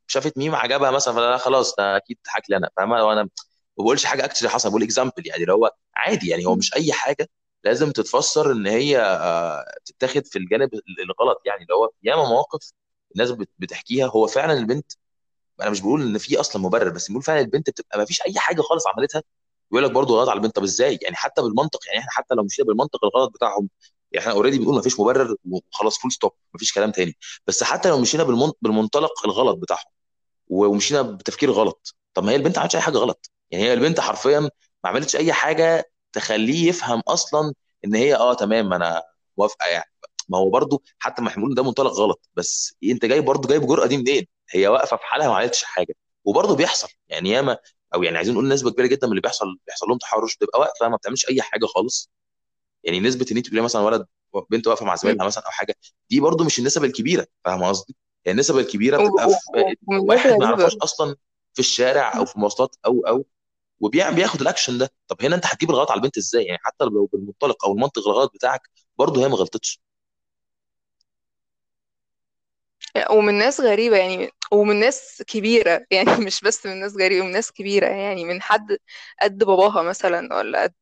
شافت 0.07 0.39
ميم 0.39 0.55
عجبها 0.55 0.91
مثلا 0.91 1.15
فلا 1.15 1.37
خلاص 1.39 1.75
ده 1.77 1.97
أكيد 1.97 2.19
تضحك 2.25 2.43
لي 2.51 2.57
أنا. 2.57 2.71
فاهمة؟ 2.77 3.05
وأنا 3.07 3.23
ما 3.23 3.31
بقولش 3.85 4.05
حاجة 4.07 4.25
actually 4.25 4.49
حصل 4.49 4.71
بقول 4.71 4.83
example 4.83 5.27
يعني 5.27 5.43
اللي 5.43 5.53
هو 5.53 5.71
عادي 5.97 6.29
يعني 6.29 6.47
هو 6.47 6.57
مش 6.57 6.75
أي 6.77 6.93
حاجة. 6.93 7.29
لازم 7.65 7.91
تتفسر 7.93 8.53
إن 8.53 8.67
هي 8.67 8.99
آه، 9.01 9.65
تتاخد 9.85 10.27
في 10.27 10.39
الجانب 10.39 10.75
ال- 10.75 10.83
الغلط. 11.03 11.43
يعني 11.47 11.63
اللي 11.63 11.75
هو 11.75 11.91
ياما 12.03 12.29
مواقف 12.29 12.73
الناس 13.13 13.31
بت- 13.31 13.51
بتحكيها. 13.59 14.07
هو 14.07 14.27
فعلا 14.27 14.53
البنت 14.53 14.93
أنا 15.63 15.71
مش 15.71 15.81
بقول 15.81 16.03
إن 16.03 16.19
في 16.19 16.41
أصلا 16.41 16.63
مبرر 16.63 16.91
بس 16.91 17.11
بقول 17.11 17.23
فعلا 17.23 17.41
البنت 17.41 17.71
بتبقى 17.71 17.99
ما 17.99 18.05
فيش 18.05 18.23
أي 18.23 18.39
حاجة 18.39 18.63
خالص 18.63 18.87
عملتها. 18.87 19.23
يقول 19.73 19.85
لك 19.85 19.91
برضه 19.91 20.15
غلط 20.21 20.29
على 20.29 20.37
البنت. 20.39 20.57
طب 20.57 20.63
إزاي؟ 20.63 20.99
يعني 21.03 21.17
حتى 21.17 21.43
بالمنطق 21.43 21.81
يعني 21.87 21.99
إحنا 22.01 22.11
حتى 22.13 22.35
لو 22.35 22.45
مشينا 22.45 22.69
بالمنطق 22.69 23.05
الغلط 23.05 23.33
بتاعهم 23.35 23.69
يعني 24.13 24.23
إحنا 24.27 24.33
already 24.39 24.59
بنقول 24.59 24.75
ما 24.77 24.83
فيش 24.83 25.01
مبرر 25.01 25.37
وخلاص 25.51 25.99
full 25.99 26.13
stop 26.13 26.33
ما 26.55 26.59
فيش 26.59 26.73
كلام 26.73 26.91
تاني. 26.93 27.17
بس 27.47 27.63
حتى 27.65 27.89
لو 27.89 27.99
مشينا 28.01 28.25
بالمن- 28.25 28.53
بالمنطلق 28.63 29.13
الغلط 29.27 29.57
بتاعهم 29.59 29.85
ومشينا 30.49 31.03
بتفكير 31.03 31.51
غلط 31.51 31.97
طب 32.15 32.25
ما 32.25 32.33
هي 32.33 32.37
البنت 32.37 32.57
ما 32.57 32.61
عملتش 32.63 32.77
أي 32.77 32.81
حاجة 32.83 32.99
غلط. 32.99 33.31
يعني 33.51 33.65
هي 33.65 33.73
البنت 33.73 34.01
حرفيا 34.01 34.41
ما 34.41 34.51
عملتش 34.85 35.17
أي 35.17 35.33
حاجة 35.33 35.92
تخليه 36.13 36.69
يفهم 36.69 37.01
أصلا 37.09 37.55
إن 37.85 37.95
هي 37.95 38.15
آه 38.17 38.35
تمام 38.35 38.73
أنا 38.73 39.03
موافقة 39.39 39.67
يعني. 39.67 39.91
ما 40.29 40.39
هو 40.39 40.51
برضو 40.51 40.83
حتى 40.99 41.23
ما 41.23 41.29
إحنا 41.29 41.43
بنقول 41.43 41.55
ده 41.55 41.63
منطلق 41.65 41.93
غلط 41.93 42.31
بس 42.37 42.77
أنت 42.85 43.05
جاي 43.05 43.21
برضو 43.21 43.49
جايب 43.49 43.63
الجرأه 43.63 43.87
دي 43.87 43.97
منين؟ 43.97 44.27
هي 44.51 44.69
واقفة 44.69 44.97
في 44.97 45.03
حالها 45.07 45.29
وما 45.29 45.37
عملتش 45.39 45.65
حاجة. 45.65 45.95
وبرضو 46.25 46.55
بيحصل 46.57 46.89
يعني 47.09 47.31
ياما 47.31 47.59
أو 47.95 48.03
يعني 48.03 48.17
عايزين 48.17 48.35
نقول 48.35 48.49
نسبة 48.49 48.71
كبيرة 48.71 48.87
جدا 48.87 49.07
من 49.07 49.11
اللي 49.13 49.21
بيحصل 49.23 49.47
بيحصل 49.67 49.87
لهم 49.89 49.99
تحرش 49.99 50.37
بتبقى 50.37 50.61
واقفة 50.61 50.89
ما 50.89 50.97
بتعملش 50.97 51.29
أي 51.29 51.43
حاجة 51.43 51.67
خالص. 51.67 52.11
يعني 52.85 53.01
نسبة 53.01 53.27
إن 53.33 53.37
أنت 53.37 53.47
تقولي 53.47 53.63
مثلا 53.63 53.83
ولد 53.83 54.07
بنت 54.51 54.67
واقفة 54.67 54.87
مع 54.87 54.95
زميلها 54.97 55.27
مثلا 55.27 55.45
أو 55.47 55.51
حاجة 55.51 55.75
دي 56.11 56.21
برضو 56.21 56.45
مش 56.45 56.59
النسب 56.59 56.85
الكبيرة 56.85 57.27
فاهم 57.45 57.63
قصدي؟ 57.65 57.97
يعني 58.25 58.35
النسب 58.37 58.59
الكبيرة 58.59 58.99
بتبقى 58.99 59.27
و- 59.29 59.29
في 59.29 59.91
ناس 59.93 60.07
واحد 60.09 60.39
ما 60.39 60.45
يعرفهاش 60.45 60.77
أصلا 60.83 61.17
في 61.55 61.61
الشارع 61.61 62.19
أو 62.19 62.25
في 62.25 62.39
مواصلات 62.41 62.77
أو 62.87 63.01
أو 63.09 63.27
وبياخد 63.83 64.43
الاكشن 64.43 64.79
ده. 64.79 64.91
طب 65.09 65.23
هنا 65.23 65.37
انت 65.37 65.47
هتجيب 65.47 65.71
الغلط 65.71 65.91
على 65.91 65.99
البنت 65.99 66.19
إزاي؟ 66.19 66.45
يعني 66.45 66.59
حتى 66.65 66.85
لو 66.85 67.07
بالمنطلق 67.13 67.67
أو 67.67 67.73
المنطق 67.73 68.09
الغلط 68.09 68.33
بتاعك 68.35 68.63
برضه 68.99 69.23
هي 69.25 69.29
ما 69.29 69.37
غلطتش. 69.37 69.81
ومن 73.11 73.35
ناس 73.35 73.61
غريبة 73.61 73.97
يعني 73.97 74.31
ومن 74.53 74.77
ناس 74.81 75.23
كبيرة 75.27 75.87
يعني 75.91 76.17
مش 76.27 76.41
بس 76.41 76.67
من 76.67 76.81
ناس 76.81 76.97
غريبة 76.97 77.25
من 77.27 77.31
ناس 77.33 77.53
كبيرة 77.53 77.87
يعني 77.87 78.25
من 78.25 78.43
حد 78.43 78.77
قد 79.23 79.39
باباها 79.45 79.83
مثلا 79.83 80.37
ولا 80.37 80.63
قد 80.63 80.75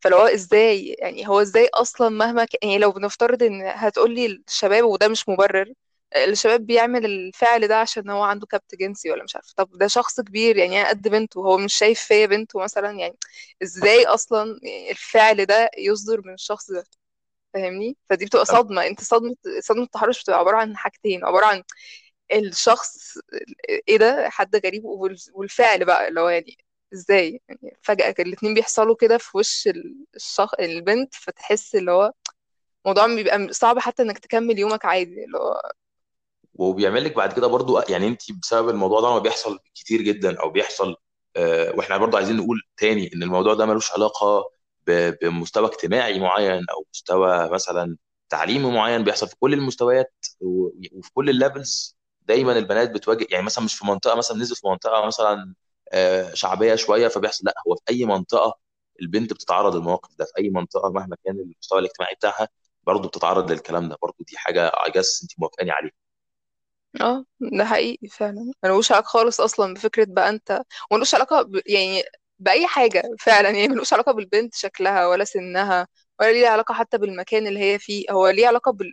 فلو 0.00 0.16
هو 0.18 0.26
إزاي 0.26 0.96
يعني 0.98 1.28
هو 1.28 1.40
إزاي 1.40 1.68
أصلا 1.74 2.08
مهما 2.08 2.44
ك... 2.44 2.64
يعني 2.64 2.78
لو 2.78 2.92
بنفترض 2.92 3.42
ان 3.42 3.62
هتقولي 3.66 4.26
الشباب 4.48 4.84
وده 4.84 5.08
مش 5.08 5.28
مبرر 5.28 5.72
الشباب 6.16 6.66
بيعمل 6.66 7.04
الفعل 7.06 7.68
ده 7.68 7.76
عشان 7.80 8.10
هو 8.10 8.22
عنده 8.22 8.46
كبت 8.46 8.74
جنسي 8.74 9.10
ولا 9.10 9.24
مش 9.24 9.36
عارفة. 9.36 9.52
طب 9.56 9.78
ده 9.78 9.86
شخص 9.86 10.20
كبير 10.20 10.56
يعني 10.56 10.80
أنا 10.80 10.88
قد 10.88 11.08
بنته 11.08 11.38
هو 11.40 11.58
مش 11.58 11.74
شايف 11.74 12.00
فيا 12.00 12.26
بنته 12.26 12.60
مثلا 12.60 12.90
يعني 12.92 13.16
إزاي 13.62 14.04
أصلا 14.06 14.58
الفعل 14.90 15.46
ده 15.46 15.70
يصدر 15.78 16.20
من 16.24 16.34
الشخص 16.34 16.70
ده؟ 16.70 16.84
فاهمني؟ 17.54 17.96
فدي 18.10 18.24
بتبقى 18.26 18.44
طب 18.44 18.54
صدمة. 18.54 18.86
أنت 18.86 19.00
صدمة 19.04 19.36
صدمة 19.60 19.82
التحرش 19.82 20.22
بتبقى 20.22 20.38
عبارة 20.38 20.56
عن 20.56 20.76
حاجتين 20.76 21.24
عبارة 21.24 21.46
عن 21.46 21.62
الشخص 22.32 23.18
إيه 23.88 23.98
ده؟ 23.98 24.30
حد 24.30 24.56
غريب 24.66 24.84
وال- 24.84 25.16
والفعل 25.34 25.84
بقى 25.84 26.08
اللي 26.08 26.20
هو 26.20 26.28
يعني 26.28 26.58
إزاي؟ 26.94 27.42
يعني 27.48 27.76
فجأة 27.82 28.14
الاتنين 28.18 28.54
بيحصلوا 28.54 28.96
كده 28.96 29.18
في 29.18 29.38
وش 29.38 29.68
الشخص 30.16 30.54
البنت 30.60 31.14
فتحس 31.14 31.74
اللي 31.74 31.92
هو 31.92 32.12
الموضوع 32.86 33.06
بيبقى 33.16 33.52
صعب 33.52 33.78
حتى 33.78 34.02
إنك 34.02 34.18
تكمل 34.18 34.58
يومك 34.58 34.84
عادي 34.84 35.24
اللي 35.24 35.38
هو 35.38 35.62
وبيعمل 36.58 37.04
لك 37.04 37.16
بعد 37.16 37.32
كده 37.32 37.46
برضو 37.46 37.78
يعني 37.88 38.08
انت 38.08 38.32
بسبب 38.32 38.68
الموضوع 38.68 39.00
ده 39.00 39.10
ما 39.10 39.18
بيحصل 39.18 39.58
كتير 39.74 40.02
جدا 40.02 40.40
أو 40.40 40.50
بيحصل 40.50 40.96
آه، 41.36 41.72
وإحنا 41.76 41.96
برضو 41.96 42.16
عايزين 42.16 42.36
نقول 42.36 42.62
تاني 42.76 43.10
إن 43.14 43.22
الموضوع 43.22 43.54
ده 43.54 43.66
ملوش 43.66 43.92
علاقة 43.92 44.50
بمستوى 44.86 45.66
اجتماعي 45.68 46.18
معين 46.20 46.64
أو 46.70 46.86
مستوى 46.94 47.48
مثلا 47.50 47.96
تعليمي 48.28 48.70
معين 48.72 49.04
بيحصل 49.04 49.28
في 49.28 49.36
كل 49.40 49.54
المستويات 49.54 50.14
وفي 50.40 51.10
كل 51.14 51.30
ال 51.30 51.39
levels. 51.39 51.98
دايما 52.22 52.58
البنات 52.58 52.90
بتواجه 52.90 53.26
يعني 53.30 53.44
مثلا 53.46 53.64
مش 53.64 53.74
في 53.74 53.86
منطقة 53.86 54.14
مثلا 54.16 54.36
نزل 54.38 54.56
في 54.56 54.66
منطقة 54.68 55.06
مثلا 55.06 55.54
آه، 55.92 56.34
شعبية 56.34 56.74
شوية 56.74 57.08
فبيحصل 57.08 57.44
لأ 57.46 57.54
هو 57.68 57.74
في 57.76 57.82
أي 57.90 58.04
منطقة 58.04 58.58
البنت 59.02 59.32
بتتعرض 59.32 59.74
للمواقف 59.76 60.16
ده 60.18 60.24
في 60.24 60.32
أي 60.38 60.50
منطقة 60.50 60.90
مهما 60.90 61.16
كان 61.24 61.36
المستوى 61.40 61.78
الاجتماعي 61.78 62.14
بتاعها 62.14 62.48
برضو 62.82 63.08
بتتعرض 63.08 63.50
للكلام 63.52 63.88
ده. 63.88 63.96
برضو 64.02 64.24
دي 64.28 64.36
حاجة 64.38 64.66
I 64.68 64.90
guess 64.90 65.22
أنت 65.22 65.32
موافقاني 65.40 65.70
عليها. 65.70 66.07
آه 67.00 67.24
ده 67.40 67.64
حقيقي 67.64 68.08
فعلا. 68.08 68.52
ملوش 68.64 68.92
علاقة 68.92 69.06
خالص 69.06 69.40
أصلا 69.40 69.74
بفكرة 69.74 70.06
بقى 70.08 70.28
أنت 70.30 70.62
ملوش 70.92 71.14
علاقة 71.14 71.42
ب... 71.42 71.60
يعني 71.66 72.02
بأي 72.38 72.66
حاجة 72.66 73.02
فعلا 73.20 73.50
يعني 73.50 73.68
ملوش 73.68 73.92
علاقة 73.92 74.12
بالبنت 74.12 74.54
شكلها 74.54 75.06
ولا 75.08 75.24
سنها 75.24 75.88
ولا 76.20 76.32
ليه 76.32 76.48
علاقة 76.48 76.74
حتى 76.74 76.98
بالمكان 76.98 77.46
اللي 77.46 77.60
هي 77.60 77.78
فيه. 77.78 78.04
هو 78.10 78.28
ليه 78.28 78.46
علاقة 78.48 78.72
بال... 78.72 78.92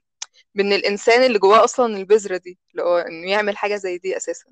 بإن 0.56 0.74
الإنسان 0.74 1.24
اللي 1.24 1.40
جواه 1.40 1.64
أصلا 1.64 1.98
البذرة 1.98 2.38
دي 2.38 2.60
اللي 2.72 2.84
هو 2.84 2.98
إنه 2.98 3.32
يعمل 3.32 3.58
حاجة 3.58 3.76
زي 3.76 3.98
دي 3.98 4.18
أساسا. 4.18 4.46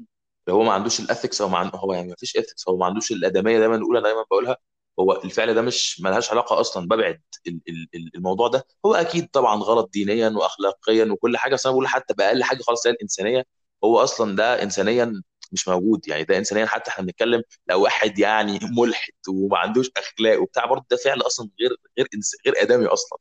هو 0.50 0.64
ما 0.64 0.72
عندوش 0.74 1.00
الاثكس 1.00 1.42
أو 1.42 1.50
ما 1.50 1.58
عن... 1.58 1.72
هو 1.76 1.94
يعني 1.94 2.08
ما 2.10 2.16
فيش 2.20 2.38
اثكس 2.38 2.70
هو 2.70 2.78
ما 2.78 2.86
عندوش 2.86 3.12
الأدمية 3.12 3.60
دايما 3.60 3.78
نقول 3.78 3.98
أنا 3.98 4.06
دايما 4.08 4.24
بقولها 4.24 4.58
هو 5.00 5.12
الفعل 5.26 5.54
ده 5.54 5.62
مش 5.62 6.02
ملهاش 6.02 6.32
علاقة 6.32 6.60
أصلا 6.60 6.86
ببعد 6.88 7.22
ال- 7.48 7.62
ال- 7.70 7.88
ال- 7.96 8.12
الموضوع 8.16 8.48
ده 8.48 8.68
هو 8.86 8.96
أكيد 8.96 9.28
طبعا 9.30 9.56
غلط 9.56 9.90
دينيا 9.94 10.30
واخلاقيا 10.30 11.06
وكل 11.06 11.38
حاجة 11.38 11.54
بس 11.54 11.66
أنا 11.66 11.74
بقول 11.74 11.88
حتى 11.88 12.14
بأقل 12.14 12.44
حاجة 12.44 12.62
خالص 12.62 12.88
هي 12.88 12.92
الإنسانية 12.94 13.44
هو 13.84 14.00
أصلا 14.00 14.36
ده 14.36 14.64
انسانيا 14.64 15.22
مش 15.52 15.68
موجود 15.68 16.08
يعني 16.08 16.24
ده 16.24 16.38
انسانيا 16.38 16.66
حتى 16.66 16.90
إحنا 16.92 17.04
بنتكلم 17.06 17.42
لو 17.68 17.82
واحد 17.84 18.20
يعني 18.20 18.60
ملحد 18.80 19.14
وما 19.30 19.58
عندوش 19.58 19.92
أخلاق 19.98 20.42
وبتاع 20.42 20.66
برضه 20.66 20.86
ده 20.92 20.98
فعل 20.98 21.22
أصلا 21.22 21.50
غير 21.62 21.70
غير. 21.98 22.08
غير 22.46 22.62
آدمي 22.64 22.86
أصلا. 22.88 23.20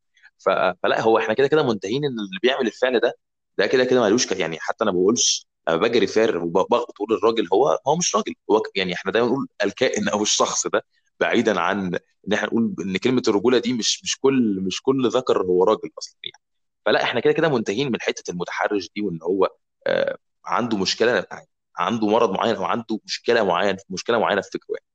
فلا 0.83 1.01
هو 1.01 1.19
إحنا 1.19 1.35
كده 1.35 1.47
كده 1.47 1.63
منتهين 1.63 2.05
إن 2.05 2.11
اللي 2.11 2.39
بيعمل 2.43 2.67
الفعل 2.67 3.01
ده 3.01 3.19
ده 3.59 3.67
كده 3.67 3.85
كده 3.85 4.01
ملوش 4.03 4.33
يعني 4.33 4.59
حتى 4.61 4.85
أنا 4.85 4.91
ما 4.93 4.99
بقولش 4.99 5.47
بجري 5.69 6.07
فار 6.07 6.39
وبغلط 6.39 6.91
تقول 6.97 7.13
الراجل 7.13 7.49
هو 7.53 7.79
هو 7.89 7.97
مش 7.97 8.17
راجل 8.17 8.35
هو 8.51 8.63
يعني 8.77 8.95
إحنا 8.95 9.13
دايما 9.13 9.29
نقول 9.29 9.47
الكائن 9.65 10.09
أو 10.09 10.23
الشخص 10.23 10.67
ده 10.67 10.85
بعيدا 11.23 11.61
عن 11.61 11.95
إن 12.29 12.33
إحنا 12.35 12.49
نقول 12.49 12.75
إن 12.81 12.97
كلمة 12.97 13.23
الرجولة 13.29 13.59
دي 13.59 13.73
مش 13.73 14.03
مش 14.05 14.19
كل 14.21 14.61
مش 14.67 14.83
كل 14.83 15.09
ذكر 15.11 15.43
هو 15.43 15.65
راجل 15.65 15.91
أصلا 15.99 16.17
يعني. 16.25 16.45
فلا 16.87 17.03
إحنا 17.05 17.21
كده 17.21 17.33
كده 17.33 17.49
منتهين 17.49 17.93
من 17.93 18.01
حتة 18.01 18.31
المتحرش 18.33 18.91
دي 18.97 19.03
وإن 19.03 19.19
هو 19.23 19.51
آه 19.87 20.19
عنده 20.47 20.77
مشكلة 20.79 21.27
عنده 21.79 22.07
مرض 22.09 22.31
معين 22.31 22.57
أو 22.57 22.65
عنده 22.65 23.01
مشكلة 23.05 23.45
معينة 23.45 23.79
مشكلة 23.91 24.19
معينة 24.21 24.41
في 24.43 24.51
فكره 24.53 24.67
يعني. 24.75 24.87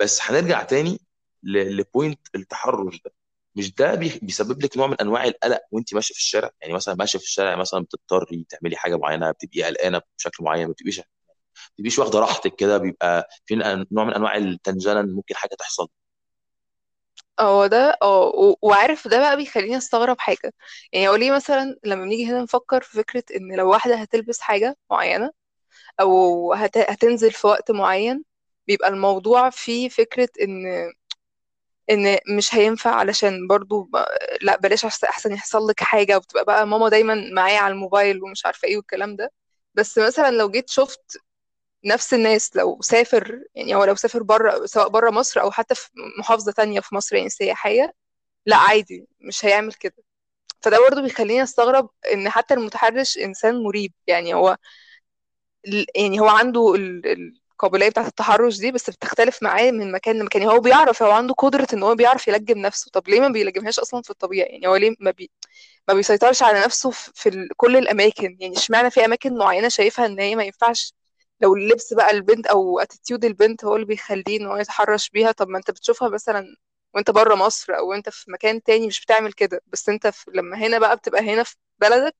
بس 0.00 0.20
هنرجع 0.22 0.62
تاني 0.64 1.00
لبوينت 1.44 2.20
التحرش 2.34 3.02
ده. 3.04 3.12
مش 3.56 3.74
ده 3.74 3.94
بي- 3.94 4.18
بيسبب 4.22 4.62
لك 4.64 4.76
نوع 4.78 4.86
من 4.86 4.96
أنواع 5.00 5.24
القلق 5.24 5.60
وأنت 5.72 5.94
ماشية 5.94 6.14
في 6.14 6.20
الشارع؟ 6.20 6.50
يعني 6.60 6.72
مثلا 6.74 6.94
ماشية 6.94 7.18
في 7.18 7.24
الشارع 7.24 7.56
مثلا 7.56 7.80
بتضطري 7.80 8.46
تعملي 8.50 8.76
حاجة 8.76 8.96
معينة 8.96 9.30
بتبقي 9.30 9.62
قلقانة 9.62 10.02
بشكل 10.18 10.44
معين 10.44 10.66
ما 10.66 10.72
بتبقيش 10.72 11.00
ما 11.64 11.74
بتبقيش 11.74 11.98
واخدة 11.98 12.18
راحتك 12.20 12.56
كده 12.56 12.78
بيبقى 12.78 13.28
في 13.46 13.54
نوع 13.92 14.04
من 14.04 14.14
أنواع 14.14 14.36
التنجنه 14.36 15.00
إن 15.00 15.14
ممكن 15.14 15.34
حاجة 15.36 15.54
تحصل. 15.58 15.88
هو 17.40 17.66
ده 17.66 17.98
آه 18.02 18.54
وعارف 18.62 19.08
ده 19.08 19.18
بقى 19.20 19.36
بيخليني 19.36 19.76
أستغرب 19.76 20.16
حاجة. 20.20 20.52
يعني 20.92 21.08
هو 21.08 21.14
ليه 21.14 21.30
مثلا 21.32 21.76
لما 21.84 22.02
بنيجي 22.04 22.26
هنا 22.26 22.42
نفكر 22.42 22.80
في 22.82 22.92
فكرة 22.98 23.24
إن 23.36 23.56
لو 23.56 23.70
واحدة 23.70 23.94
هتلبس 23.96 24.40
حاجة 24.40 24.76
معينة 24.90 25.30
أو 26.00 26.52
هت... 26.54 26.78
هتنزل 26.78 27.32
في 27.32 27.46
وقت 27.46 27.70
معين 27.70 28.24
بيبقى 28.68 28.88
الموضوع 28.90 29.50
فيه 29.50 29.88
فكرة 29.88 30.28
إن 30.42 30.66
إن 31.90 32.18
مش 32.36 32.54
هينفع 32.54 32.90
علشان 32.94 33.46
برضو 33.48 33.82
ب... 33.82 33.96
لأ 34.42 34.56
بلاش 34.56 34.84
أحسن 34.84 35.32
يحصل 35.32 35.66
لك 35.68 35.82
حاجة 35.82 36.16
وبتبقى 36.16 36.44
بقى 36.44 36.66
ماما 36.66 36.88
دايما 36.88 37.14
معايا 37.32 37.58
على 37.58 37.72
الموبايل 37.74 38.22
ومش 38.22 38.46
عارفة 38.46 38.68
إيه 38.68 38.76
والكلام 38.76 39.16
ده. 39.16 39.32
بس 39.74 39.98
مثلا 39.98 40.30
لو 40.30 40.50
جيت 40.50 40.70
شفت 40.70 41.18
نفس 41.84 42.14
الناس 42.14 42.56
لو 42.56 42.78
سافر 42.82 43.40
يعني 43.54 43.74
هو 43.74 43.84
لو 43.84 43.94
سافر 43.94 44.22
بره 44.22 44.66
سواء 44.66 44.88
بره 44.88 45.10
مصر 45.10 45.40
أو 45.40 45.50
حتى 45.50 45.74
في 45.74 45.88
محافظة 46.18 46.52
تانية 46.52 46.80
في 46.80 46.94
مصر 46.94 47.16
يعني 47.16 47.28
سياحية 47.28 47.94
لأ 48.46 48.56
عادي 48.56 49.08
مش 49.20 49.44
هيعمل 49.44 49.72
كده. 49.74 49.94
فده 50.62 50.78
برضه 50.90 51.02
بيخليني 51.02 51.42
أستغرب 51.42 51.90
إن 52.14 52.30
حتى 52.30 52.54
المتحرش 52.54 53.18
إنسان 53.18 53.64
مريب 53.64 53.92
يعني 54.08 54.34
هو 54.34 54.56
يعني 55.96 56.20
هو 56.20 56.28
عنده 56.28 56.74
ال- 56.74 57.32
القابلية 57.52 57.88
بتاعة 57.88 58.06
التحرش 58.06 58.58
دي 58.58 58.72
بس 58.72 58.90
بتختلف 58.90 59.42
معاه 59.42 59.70
من 59.70 59.92
مكان 59.92 60.18
لمكان. 60.18 60.42
يعني 60.42 60.54
هو 60.54 60.60
بيعرف 60.60 61.02
هو 61.02 61.10
عنده 61.10 61.34
قدرة 61.34 61.66
إن 61.74 61.82
هو 61.82 61.94
بيعرف 61.94 62.28
يلجم 62.28 62.58
نفسه. 62.58 62.90
طب 62.92 63.08
ليه 63.08 63.20
ما 63.20 63.28
بيلجمهاش 63.28 63.78
أصلا 63.78 64.02
في 64.02 64.10
الطبيعي 64.10 64.48
يعني 64.50 64.66
هو 64.66 64.76
ليه 64.76 64.94
ما 65.00 65.10
بي 65.10 65.30
ما 65.88 65.94
بيسيطرش 65.94 66.42
على 66.42 66.60
نفسه 66.64 66.90
في. 66.90 67.48
كل 67.56 67.76
الأماكن؟ 67.76 68.36
يعني 68.40 68.56
اشمعنى 68.56 68.90
في 68.90 69.04
أماكن 69.04 69.38
معينة 69.38 69.68
شايفها 69.68 70.06
إن 70.06 70.20
هي 70.20 70.36
ما 70.36 70.44
ينفعش 70.44 70.94
لو 71.40 71.56
اللبس 71.56 71.94
بقى 71.94 72.10
البنت 72.10 72.46
أو 72.46 72.78
attitude 72.80 73.24
البنت 73.24 73.64
هو 73.64 73.74
اللي 73.76 73.86
بيخليه 73.86 74.40
إن 74.40 74.46
هو 74.46 74.56
يتحرش 74.56 75.10
بيها 75.10 75.32
طب 75.32 75.48
ما 75.48 75.58
أنت 75.58 75.70
بتشوفها 75.70 76.08
مثلا 76.08 76.44
وأنت 76.94 77.10
بره 77.10 77.34
مصر 77.34 77.72
أو 77.78 77.92
أنت 77.92 78.08
في 78.10 78.30
مكان 78.30 78.62
تاني 78.62 78.86
مش 78.86 79.00
بتعمل 79.04 79.32
كده. 79.32 79.60
بس 79.66 79.88
أنت 79.88 80.06
في... 80.06 80.30
لما 80.34 80.56
هنا 80.58 80.78
بقى 80.78 80.96
بتبقى 80.96 81.20
هنا 81.34 81.42
في 81.42 81.56
بلدك 81.78 82.16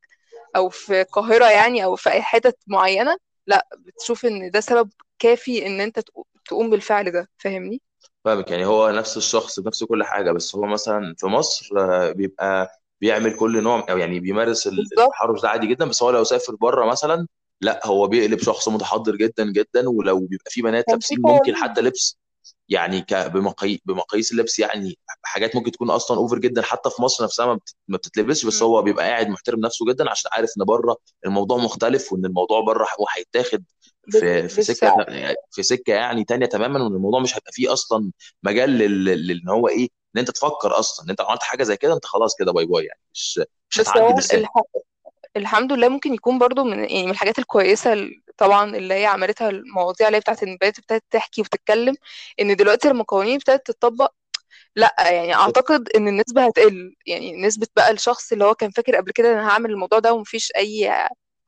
أو 0.56 0.68
في 0.68 1.00
القاهرة 1.02 1.50
يعني 1.50 1.84
أو 1.84 1.96
في 1.96 2.10
أي 2.10 2.22
حتت 2.22 2.58
معينة 2.66 3.16
لأ 3.46 3.68
بتشوف 3.78 4.26
إن 4.26 4.50
ده 4.50 4.60
سبب 4.60 4.90
كافي 5.18 5.66
إن 5.66 5.80
أنت 5.80 5.98
تقو- 6.00 6.24
تقوم 6.46 6.70
بالفعل 6.70 7.10
ده. 7.12 7.28
فاهمني؟ 7.38 7.82
فاهمك. 8.24 8.50
يعني 8.50 8.66
هو 8.66 8.90
نفس 8.90 9.16
الشخص 9.16 9.58
نفس 9.60 9.84
كل 9.84 10.04
حاجة 10.04 10.32
بس 10.32 10.56
هو 10.56 10.66
مثلا 10.66 11.14
في 11.18 11.26
مصر 11.26 11.68
آه، 11.78 12.12
بيبقى 12.12 12.70
بيعمل 13.00 13.36
كل 13.36 13.62
نوع 13.62 13.86
أو 13.90 13.98
يعني 13.98 14.20
بيمارس 14.20 14.66
ال- 14.66 14.72
بالظبط 14.76 15.12
التحرش 15.12 15.40
ده 15.42 15.48
عادي 15.48 15.66
جدا 15.66 15.84
بس 15.88 16.02
هو 16.02 16.10
لو 16.10 16.24
سافر 16.24 16.54
بره 16.54 16.86
مثلا 16.86 17.26
لا 17.60 17.86
هو 17.86 18.08
بيقلب 18.08 18.38
شخص 18.40 18.68
متحضر 18.68 19.16
جدا 19.16 19.52
جدا 19.52 19.88
ولو 19.88 20.20
بيبقى 20.26 20.50
في 20.50 20.62
بنات 20.62 20.90
كان 20.90 20.98
في 21.00 21.16
لابسين 21.16 21.20
ممكن 21.22 21.56
حتى 21.56 21.80
لبس 21.80 22.18
يعني 22.68 23.00
ك- 23.02 23.14
بمقاي... 23.14 23.80
بمقاييس 23.84 24.32
اللبس 24.32 24.58
يعني 24.58 24.98
حاجات 25.22 25.56
ممكن 25.56 25.70
تكون 25.72 25.90
أصلا 25.90 26.16
over 26.18 26.38
جدا 26.38 26.62
حتى 26.62 26.90
في 26.90 27.02
مصر 27.02 27.24
نفسها 27.24 27.46
ما, 27.46 27.54
بت... 27.54 27.74
ما 27.88 27.96
بتتلبسش 27.96 28.46
بس 28.46 28.62
مم. 28.62 28.68
هو 28.68 28.82
بيبقى 28.82 29.04
قاعد 29.10 29.28
محترم 29.28 29.60
نفسه 29.60 29.86
جدا 29.86 30.10
عشان 30.10 30.30
عارف 30.34 30.50
إن 30.60 30.64
بره 30.64 30.96
الموضوع 31.26 31.58
مختلف 31.58 32.12
وإن 32.12 32.24
الموضوع 32.26 32.60
بره 32.60 32.84
هو 33.00 33.06
هيتاخد 33.16 33.64
بال- 34.06 34.20
في 34.20 34.48
في 34.48 34.62
سكة 34.62 34.90
بالسعر 34.90 35.04
في 35.50 35.62
سكة 35.62 35.92
يعني 35.94 36.24
تانية 36.24 36.46
تماما 36.46 36.84
وإن 36.84 36.94
الموضوع 36.96 37.20
مش 37.20 37.36
هيبقى 37.36 37.52
فيه 37.52 37.72
أصلا 37.72 38.12
مجال 38.42 38.70
لل... 38.70 39.04
لل- 39.04 39.40
إن 39.42 39.48
هو 39.48 39.68
إيه 39.68 39.88
إن 40.16 40.20
أنت 40.20 40.30
تفكر 40.30 40.78
أصلا 40.78 41.04
إن 41.04 41.10
أنت 41.10 41.20
عملت 41.20 41.42
حاجة 41.42 41.62
زي 41.62 41.76
كده 41.76 41.94
أنت 41.94 42.04
خلاص 42.06 42.34
كده 42.38 42.52
باي 42.52 42.66
باي 42.66 42.84
يعني 42.84 43.00
مش 43.14 43.40
مش 43.70 43.80
بس 43.80 43.88
هتعدي 43.88 44.12
هو 44.12 44.20
الح... 44.32 44.50
الحمد 45.38 45.72
لله 45.72 45.88
ممكن 45.88 46.14
يكون 46.14 46.38
برضو 46.38 46.64
من 46.64 46.78
يعني 46.78 47.04
من 47.04 47.10
الحاجات 47.10 47.38
الكويسة 47.38 47.92
ال- 47.92 48.22
طبعا 48.36 48.76
اللي 48.76 48.94
هي 48.94 49.06
عملتها 49.06 49.48
المواضيع 49.50 50.06
اللي 50.06 50.16
هي 50.16 50.20
بتاعت 50.20 50.42
إن 50.42 50.48
البنات 50.52 50.78
ابتدت 50.78 51.04
تحكي 51.10 51.40
وتتكلم 51.40 51.94
إن 52.40 52.56
دلوقتي 52.56 52.88
لما 52.88 53.00
القوانين 53.00 53.34
ابتدت 53.34 53.66
تطبق 53.70 54.12
لأ 54.76 54.94
يعني 54.98 55.34
أعتقد 55.34 55.88
إن 55.96 56.08
النسبة 56.08 56.46
هتقل. 56.46 56.94
يعني 57.06 57.42
نسبة 57.42 57.66
بقى 57.76 57.90
الشخص 57.90 58.32
اللي 58.32 58.44
هو 58.44 58.54
كان 58.54 58.70
فاكر 58.70 58.96
قبل 58.96 59.12
كده 59.12 59.32
إن 59.32 59.38
أنا 59.38 59.48
هعمل 59.48 59.70
الموضوع 59.70 59.98
ده 59.98 60.12
ومفيش 60.12 60.52
أي 60.56 60.92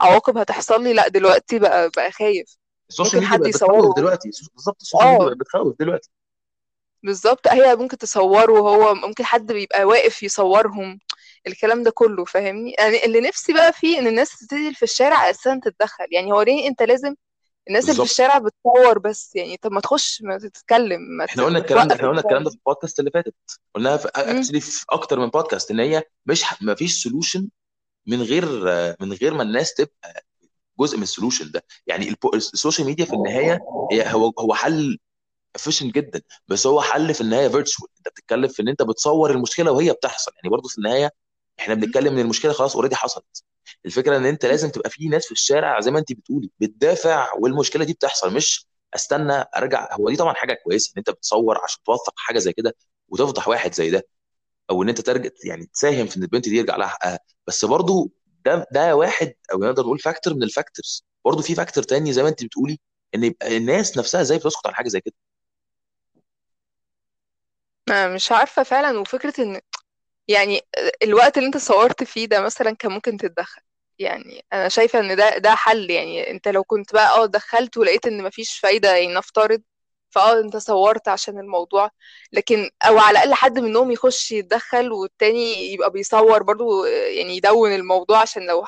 عواقب 0.00 0.38
هتحصل 0.38 0.82
لي 0.84 0.92
لأ 0.92 1.08
دلوقتي 1.08 1.58
بقى 1.58 1.90
بقى 1.96 2.12
خايف. 2.12 2.56
ال 2.90 2.95
social 2.95 3.22
ممكن 3.22 3.30
ميديا 3.30 3.32
حد 3.32 3.40
بقت 3.40 3.48
بتخوف 3.54 3.70
يصوره. 3.78 3.94
دلوقتي. 3.96 4.30
بالظبط 4.54 4.76
ال 4.80 4.84
social 4.84 5.08
media 5.10 5.24
آه. 5.24 5.28
بقت 5.28 5.36
بتخوف 5.38 5.74
دلوقتي. 5.80 6.10
بالظبط 7.02 7.48
هي 7.48 7.76
ممكن 7.76 7.98
تصوره 7.98 8.58
هو 8.58 8.94
ممكن 8.94 9.24
حد 9.24 9.52
بيبقى 9.52 9.84
واقف 9.84 10.22
يصورهم. 10.22 10.98
الكلام 11.46 11.82
ده 11.82 11.90
كله 11.90 12.24
فاهمني؟ 12.24 12.74
يعني 12.78 13.04
اللي 13.04 13.20
نفسي 13.20 13.52
بقى 13.52 13.72
فيه 13.72 13.98
إن 13.98 14.06
الناس 14.06 14.38
تبتدي 14.38 14.74
في 14.74 14.82
الشارع 14.82 15.30
أساسا 15.30 15.60
تتدخل. 15.64 16.04
يعني 16.12 16.32
هو 16.32 16.42
ليه 16.42 16.68
أنت 16.68 16.82
لازم 16.82 17.14
الناس 17.68 17.84
اللي 17.84 17.94
في 17.94 17.98
بالظبط. 18.00 18.10
الشارع 18.10 18.38
بتصور 18.38 18.98
بس؟ 18.98 19.36
يعني 19.36 19.56
طب 19.56 19.72
ما 19.72 19.80
تخش 19.80 20.22
ما 20.22 20.38
تتكلم 20.38 21.00
ما, 21.18 21.26
ت... 21.26 21.28
إحنا 21.28 21.42
قلنا 21.44 21.58
ما 21.58 21.64
الكلام 21.64 21.88
ده 21.88 21.94
توقف 21.94 21.96
إحنا 22.00 22.08
قلنا 22.08 22.20
الكلام 22.20 22.44
ده 22.44 22.50
في 22.50 22.56
البودكاست 22.56 22.98
اللي 23.00 23.10
فاتت. 23.10 23.34
قلناها 23.74 23.96
في 23.96 24.08
مم. 24.16 24.36
actually 24.36 24.60
في 24.60 24.84
أكتر 24.90 25.18
من 25.20 25.26
بودكاست 25.28 25.70
إن 25.70 25.80
هي 25.80 26.02
مش 26.26 26.44
ما 26.60 26.74
فيش 26.74 27.02
solution 27.02 27.48
من 28.06 28.22
غير 28.22 28.46
من 29.00 29.12
غير 29.12 29.34
ما 29.34 29.42
الناس 29.42 29.74
تبقى 29.74 30.24
جزء 30.80 30.96
من 30.96 31.02
ال 31.02 31.08
solution 31.08 31.50
ده. 31.50 31.64
يعني 31.86 32.08
البو- 32.08 32.34
ال 32.34 32.42
social 32.42 32.86
media 32.86 33.04
في 33.04 33.12
النهاية 33.14 33.58
هي 33.92 34.12
هو 34.12 34.32
هو 34.38 34.54
حل 34.54 34.98
efficient 35.56 35.94
جدا 35.94 36.22
بس 36.48 36.66
هو 36.66 36.80
حل 36.82 37.14
في 37.14 37.20
النهاية 37.20 37.48
virtual 37.48 37.88
أنت 37.98 38.08
بتتكلم 38.08 38.48
في 38.48 38.62
إن 38.62 38.68
أنت 38.68 38.82
بتصور 38.82 39.30
المشكلة 39.30 39.72
وهي 39.72 39.92
بتحصل. 39.92 40.32
يعني 40.36 40.48
برضو 40.50 40.68
في 40.68 40.78
النهاية 40.78 41.10
إحنا 41.60 41.74
بنتكلم 41.74 42.12
إن 42.12 42.18
المشكلة 42.18 42.52
خلاص 42.52 42.74
already 42.76 42.96
حصلت. 42.96 43.44
الفكرة 43.86 44.16
إن 44.16 44.26
أنت 44.26 44.46
لازم 44.46 44.70
تبقى 44.70 44.90
في 44.90 45.08
ناس 45.08 45.26
في 45.26 45.32
الشارع 45.32 45.80
زي 45.80 45.90
ما 45.90 45.98
أنت 45.98 46.12
بتقولي 46.12 46.50
بتدافع 46.60 47.28
والمشكلة 47.38 47.84
دي 47.84 47.92
بتحصل 47.92 48.34
مش 48.34 48.66
أستنى 48.94 49.44
أرجع. 49.56 49.88
هو 49.94 50.10
دي 50.10 50.16
طبعا 50.16 50.34
حاجة 50.34 50.54
كويسة 50.64 50.88
إن 50.92 50.94
أنت 50.98 51.10
بتصور 51.10 51.58
عشان 51.64 51.82
توثق 51.84 52.14
حاجة 52.16 52.38
زي 52.38 52.52
كده 52.52 52.76
وتفضح 53.08 53.48
واحد 53.48 53.74
زي 53.74 53.90
ده 53.90 54.08
أو 54.70 54.82
إن 54.82 54.88
أنت 54.88 55.00
ترجع 55.00 55.30
يعني 55.44 55.66
تساهم 55.66 56.06
في 56.06 56.16
إن 56.16 56.22
البنت 56.22 56.48
دي 56.48 56.56
يرجع 56.56 56.76
لها 56.76 56.86
حقها. 56.88 57.18
بس 57.46 57.64
برضو 57.64 58.12
ده 58.44 58.66
ده 58.72 58.96
واحد 58.96 59.34
أو 59.52 59.58
نقدر 59.58 59.82
نقول 59.82 59.98
factor 59.98 60.34
من 60.34 60.42
ال 60.42 60.49
factors. 60.49 61.04
برضو 61.24 61.42
في 61.42 61.54
factor 61.54 61.84
تاني 61.84 62.12
زي 62.12 62.22
ما 62.22 62.28
أنت 62.28 62.44
بتقولي 62.44 62.78
إن 63.14 63.24
يبقى 63.24 63.56
الناس 63.56 63.98
نفسها 63.98 64.20
إزاي 64.20 64.38
بتسكت 64.38 64.66
على 64.66 64.74
حاجة 64.76 64.88
زي 64.88 65.00
كده؟ 65.00 65.14
مش 68.14 68.32
عارفة 68.32 68.62
فعلا 68.62 68.98
وفكرة 68.98 69.34
إن 69.42 69.60
يعني 70.30 70.60
الوقت 71.02 71.36
اللي 71.38 71.46
انت 71.46 71.56
صورت 71.56 72.04
فيه 72.04 72.26
ده 72.26 72.40
مثلا 72.40 72.70
كان 72.76 72.92
ممكن 72.92 73.16
تتدخل. 73.16 73.62
يعني 73.98 74.44
أنا 74.52 74.68
شايفة 74.68 74.98
إن 75.00 75.16
ده 75.16 75.38
ده 75.38 75.54
حل. 75.54 75.90
يعني 75.90 76.30
أنت 76.30 76.48
لو 76.48 76.64
كنت 76.64 76.92
بقى 76.92 77.16
آه 77.18 77.26
دخلت 77.26 77.76
ولقيت 77.76 78.06
إن 78.06 78.22
مفيش 78.22 78.58
فايدة 78.58 78.96
يعني 78.96 79.14
نفترض 79.14 79.62
فآه 80.10 80.40
أنت 80.40 80.56
صورت 80.56 81.08
عشان 81.08 81.38
الموضوع. 81.38 81.90
لكن 82.32 82.70
أو 82.82 82.98
على 82.98 83.18
الأقل 83.18 83.34
حد 83.34 83.58
منهم 83.58 83.90
يخش 83.90 84.32
يتدخل 84.32 84.92
والتاني 84.92 85.72
يبقى 85.72 85.90
بيصور 85.90 86.42
برضو 86.42 86.84
يعني 86.84 87.36
يدون 87.36 87.74
الموضوع 87.74 88.18
عشان 88.20 88.46
لو 88.46 88.64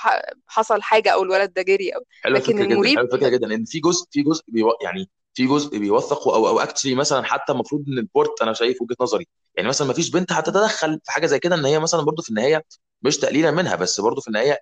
حصل 0.47 0.83
حاجة 0.83 1.11
أو 1.11 1.23
الولد 1.23 1.53
ده 1.53 1.63
جري 1.63 1.91
أو. 1.91 2.05
حلوة 2.25 2.39
لكن 2.39 2.57
جدا 2.57 2.65
المريب 2.65 2.99
حلوة 2.99 3.15
الفكرة 3.15 3.29
جدا. 3.29 3.55
ان 3.55 3.65
في 3.65 3.81
جزء 3.81 4.07
في 4.11 4.23
جزء 4.23 4.45
بيو... 4.49 4.73
يعني 4.83 5.11
في 5.35 5.47
جزء 5.47 5.79
بيوثق 5.79 6.29
أو 6.29 6.49
أو 6.49 6.61
actually 6.61 6.95
مثلا 6.95 7.23
حتى 7.25 7.53
المفروض 7.53 7.85
إن 7.89 7.99
البورت 7.99 8.43
أنا 8.43 8.53
شايف 8.53 8.83
وجهة 8.83 8.97
نظري. 9.01 9.29
يعني 9.57 9.69
مثلا 9.69 9.87
ما 9.89 9.95
فيش 9.95 10.11
بنت 10.11 10.33
هتتدخل 10.33 11.01
في 11.05 11.13
حاجة 11.13 11.27
زي 11.27 11.39
كده 11.39 11.55
إن 11.55 11.65
هي 11.65 11.79
مثلا 11.79 12.03
برضو 12.03 12.23
في 12.23 12.31
النهاية 12.31 12.65
مش 13.03 13.19
تقليلا 13.19 13.51
منها 13.51 13.77
بس 13.77 14.01
برضو 14.01 14.21
في 14.21 14.29
النهاية 14.29 14.59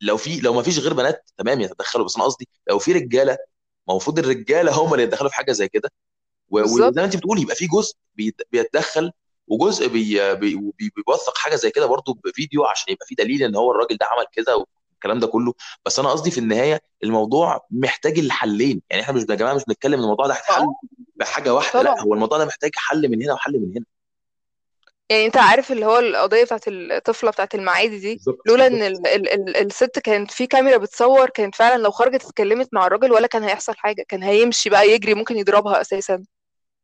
لو 0.00 0.16
في 0.16 0.40
لو 0.40 0.54
ما 0.54 0.62
فيش 0.62 0.78
غير 0.78 0.94
بنات 0.94 1.30
تمام 1.36 1.60
يتدخلوا. 1.60 2.04
بس 2.06 2.16
أنا 2.16 2.24
قصدي 2.24 2.48
لو 2.70 2.78
في 2.78 2.92
رجالة 2.92 3.38
المفروض 3.90 4.18
الرجالة 4.18 4.72
هم 4.72 4.92
اللي 4.94 5.04
يتدخلوا 5.04 5.30
في 5.30 5.36
حاجة 5.36 5.52
زي 5.52 5.68
كده. 5.68 5.90
وزي 6.50 6.90
ما 6.96 7.04
أنت 7.04 7.16
بتقولي 7.16 7.42
يبقى 7.42 7.56
في 7.56 7.66
جزء 7.66 7.94
بيت- 8.14 8.42
بيتدخل 8.52 9.12
وجزء 9.48 9.88
بي 9.88 10.34
بي 10.34 10.56
بي- 10.56 10.92
بيوثق 10.96 11.38
حاجة 11.38 11.54
زي 11.56 11.70
كده 11.70 11.86
برضو 11.86 12.14
بفيديو 12.24 12.64
عشان 12.64 12.92
يبقى 12.92 13.06
في 13.06 13.14
دليل 13.14 13.42
إن 13.42 13.56
هو 13.56 13.70
الراجل 13.72 13.96
ده 13.96 14.06
عمل 14.06 14.26
كده 14.32 14.66
والكلام 15.00 15.18
ده 15.20 15.26
كله 15.26 15.54
بس 15.86 15.98
أنا 15.98 16.10
قصدي 16.10 16.30
في 16.30 16.38
النهاية 16.38 16.80
الموضوع 17.04 17.66
محتاج 17.70 18.18
الحلين. 18.18 18.82
يعني 18.90 19.02
إحنا 19.02 19.14
مش 19.14 19.22
يا 19.30 19.34
جماعة 19.34 19.54
مش 19.54 19.62
بنتكلم 19.68 19.94
إن 19.94 20.00
الموضوع 20.00 20.26
ده 20.26 20.34
هيتحل 20.34 20.66
بحاجة 21.16 21.54
واحدة 21.54 21.82
لأ 21.82 21.90
طبعا. 21.92 22.04
هو 22.04 22.14
الموضوع 22.14 22.38
ده 22.38 22.44
محتاج 22.44 22.70
حل 22.76 23.08
من 23.08 23.22
هنا 23.22 23.32
وحل 23.32 23.52
من 23.52 23.72
هنا. 23.76 23.84
يعني 25.10 25.26
أنت 25.26 25.36
عارف 25.36 25.72
اللي 25.72 25.86
هو 25.86 25.98
القضية 25.98 26.44
بتاعت 26.44 26.64
الطفلة 26.68 27.30
بتاعت 27.30 27.54
المعادي 27.54 27.98
دي؟ 27.98 28.14
بالظبط. 28.14 28.38
لولا 28.46 28.66
إن 28.66 28.78
بالظبط. 28.78 29.06
ال 29.06 29.28
ال 29.28 29.48
ال 29.48 29.56
الست 29.56 29.98
كانت 29.98 30.30
في 30.30 30.46
كاميرا 30.46 30.76
بتصور 30.76 31.30
كانت 31.30 31.54
فعلا 31.54 31.82
لو 31.82 31.90
خرجت 31.90 32.24
اتكلمت 32.24 32.68
مع 32.72 32.86
الراجل 32.86 33.12
ولا 33.12 33.26
كان 33.26 33.42
هيحصل 33.42 33.74
حاجة. 33.76 34.04
كان 34.08 34.22
هيمشي 34.22 34.70
بقى 34.70 34.88
يجري 34.90 35.14
ممكن 35.14 35.36
يضربها 35.36 35.80
أساسا. 35.80 36.24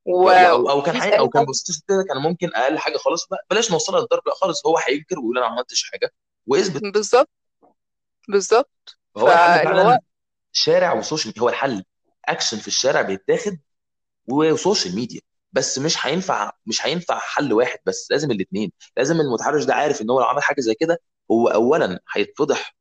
و- 0.07 0.31
أو 0.31 0.70
أو 0.70 0.83
كان 0.83 0.96
حي... 1.02 1.11
أو 1.11 1.29
كان 1.29 1.40
حاجة 1.42 1.48
بص 1.50 1.64
كده 1.88 2.05
كان 2.09 2.22
ممكن 2.22 2.50
أقل 2.55 2.79
حاجة 2.79 2.96
خالص. 2.96 3.33
لا 3.33 3.44
بلاش 3.50 3.72
نوصلها 3.72 4.00
للضرب 4.00 4.22
لا 4.26 4.35
خالص 4.35 4.66
هو 4.66 4.79
هينكر 4.79 5.18
ويقول 5.18 5.38
أنا 5.38 5.46
ما 5.48 5.52
عملتش 5.52 5.90
حاجة 5.90 6.12
وإثبت. 6.46 6.83
بالظبط. 6.83 7.29
بالظبط. 8.29 8.99
فهو 9.15 9.29
الحل 9.29 9.65
فاللي 9.65 9.81
هو 9.81 9.85
فعلا 9.85 10.01
شارع 10.53 10.93
و 10.94 11.01
social 11.01 11.40
هو 11.41 11.49
الحل. 11.49 11.85
اكشن 12.25 12.57
في 12.59 12.69
الشارع 12.69 13.03
بيتاخد 13.03 13.59
و 14.29 14.38
social 14.38 14.94
media. 14.94 15.20
بس 15.53 15.79
مش 15.79 16.07
هينفع 16.07 16.53
مش 16.67 16.87
هينفع 16.87 17.19
حل 17.19 17.53
واحد 17.53 17.79
بس 17.87 18.09
لازم 18.11 18.31
الاثنين 18.31 18.73
لازم 18.97 19.21
المتحرش 19.21 19.65
ده 19.65 19.75
عارف 19.75 20.03
إن 20.03 20.11
هو 20.11 20.21
لو 20.21 20.27
عمل 20.27 20.43
حاجة 20.43 20.61
زي 20.61 20.75
كده 20.75 21.01
هو 21.31 21.49
اولا 21.49 22.01
هيتفضح 22.15 22.77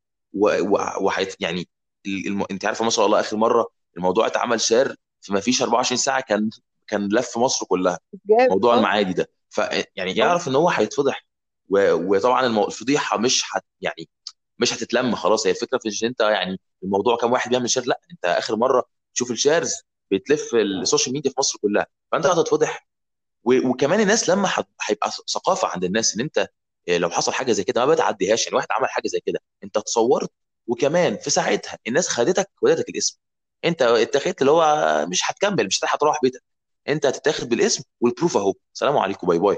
وهيت 1.02 1.36
يعني 1.42 1.70
الم... 2.08 2.46
أنت 2.52 2.66
عارفة 2.66 2.84
ما 2.86 2.90
شاء 2.92 3.06
الله 3.06 3.20
آخر 3.20 3.38
مرة 3.38 3.68
الموضوع 3.98 4.28
اتعمل 4.28 4.62
share 4.62 4.96
في 5.22 5.34
ما 5.34 5.40
فيش 5.40 5.62
24 5.62 5.98
ساعة 5.98 6.22
كان 6.22 6.50
كان 6.88 7.10
لف 7.12 7.38
مصر 7.38 7.66
كلها. 7.66 8.00
موضوع 8.30 8.74
آه. 8.74 8.78
المعادي 8.78 9.14
ده. 9.14 9.30
ف 9.50 9.58
يعني 9.96 10.12
آه. 10.12 10.16
يعرف 10.16 10.48
إن 10.48 10.56
هو 10.56 10.70
هيتفضح. 10.70 11.26
و... 11.70 11.94
وطبعا 11.94 12.46
المو... 12.46 12.68
الفضيحة 12.68 13.18
مش 13.18 13.44
هت... 13.54 13.64
يعني 13.82 14.10
مش 14.60 14.74
هتتلم 14.74 15.16
خلاص. 15.16 15.48
هي 15.48 15.52
الفكرة 15.52 15.78
في 15.78 15.90
إن 15.90 16.08
أنت 16.10 16.20
يعني 16.22 16.60
الموضوع 16.84 17.18
كام 17.18 17.32
واحد 17.32 17.50
بيعمل 17.50 17.70
share 17.70 17.84
لأ 17.86 18.00
أنت 18.12 18.26
آخر 18.26 18.56
مرة 18.56 18.86
تشوف 19.14 19.32
ال 19.32 19.38
shares 19.38 19.74
بتلف 20.12 20.56
ال 20.56 20.64
social 20.64 21.14
media 21.14 21.32
في 21.32 21.36
مصر 21.40 21.60
كلها 21.62 21.88
فأنت 22.12 22.26
هتتفضح. 22.26 22.88
وكمان 23.44 24.00
الناس 24.02 24.30
لما 24.30 24.50
هيبقى 24.90 25.12
ثقافة 25.34 25.68
عند 25.68 25.84
الناس 25.84 26.16
إن 26.16 26.22
أنت 26.22 26.48
إيه، 26.88 26.98
لو 26.98 27.10
حصل 27.10 27.34
حاجة 27.34 27.52
زي 27.52 27.64
كده 27.64 27.86
ما 27.86 27.94
بتعديهاش 27.94 28.46
يعني 28.46 28.56
واحد 28.58 28.68
عمل 28.72 28.90
حاجة 28.90 29.08
زي 29.08 29.20
كده 29.26 29.40
أنت 29.64 29.78
اتصورت 29.78 30.32
وكمان 30.68 31.18
في 31.18 31.30
ساعتها 31.30 31.78
الناس 31.88 32.08
خدتك 32.10 32.50
ودتك 32.62 32.90
القسم. 32.90 33.20
أنت 33.66 33.82
اتخذت 33.82 34.42
اللي 34.42 34.52
هو 34.52 35.06
مش 35.10 35.22
هتكمل 35.32 35.66
مش 35.68 35.80
هتروح 35.86 36.20
بيتك. 36.24 36.44
أنت 36.88 37.06
هتتاخد 37.06 37.50
بالقسم 37.50 37.84
وال 38.02 38.12
proof 38.12 38.38
أهو. 38.38 38.54
سلام 38.74 38.98
عليكم 38.98 39.28
bye 39.28 39.40
bye. 39.40 39.58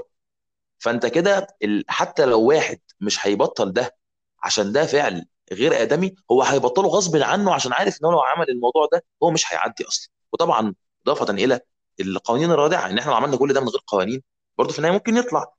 فأنت 0.78 1.06
كده. 1.06 1.46
حتى 1.88 2.24
لو 2.26 2.42
واحد 2.42 2.80
مش 3.00 3.26
هيبطل 3.26 3.72
ده 3.72 3.96
عشان 4.42 4.72
ده 4.72 4.86
فعل 4.86 5.24
غير 5.52 5.82
آدمي 5.82 6.14
هو 6.30 6.42
هيبطله 6.42 6.88
غصب 6.88 7.16
عنه 7.16 7.54
عشان 7.54 7.72
عارف 7.72 7.98
إن 8.02 8.06
هو 8.06 8.12
لو 8.12 8.20
عمل 8.20 8.50
الموضوع 8.50 8.88
ده 8.92 9.04
هو 9.22 9.30
مش 9.30 9.52
هيعدي 9.52 9.84
أصلا. 9.88 10.10
وطبعا 10.32 10.74
إضافة 11.06 11.30
إلى 11.34 11.60
القوانين 12.00 12.50
الرادعة 12.50 12.86
إن 12.90 12.98
إحنا 12.98 13.10
لو 13.10 13.16
عملنا 13.16 13.36
كل 13.36 13.52
ده 13.52 13.60
من 13.60 13.68
غير 13.68 13.80
قوانين 13.86 14.22
برضه 14.58 14.72
في 14.72 14.78
النهاية 14.78 14.94
ممكن 14.94 15.16
يطلع. 15.16 15.54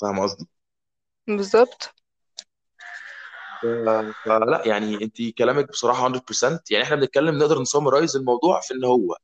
فاهم 0.00 0.20
قصدي؟ 0.20 0.48
بالظبط. 1.26 1.94
فلا 4.24 4.62
يعني 4.66 4.94
أنت 5.04 5.22
كلامك 5.38 5.68
بصراحة 5.68 6.08
100% 6.08 6.60
يعني 6.70 6.84
إحنا 6.84 6.96
بنتكلم 6.96 7.38
نقدر 7.38 7.60
ن 7.60 7.66
summarize 7.66 8.16
الموضوع 8.16 8.60
في 8.60 8.74
إن 8.74 8.84
هو 8.84 9.16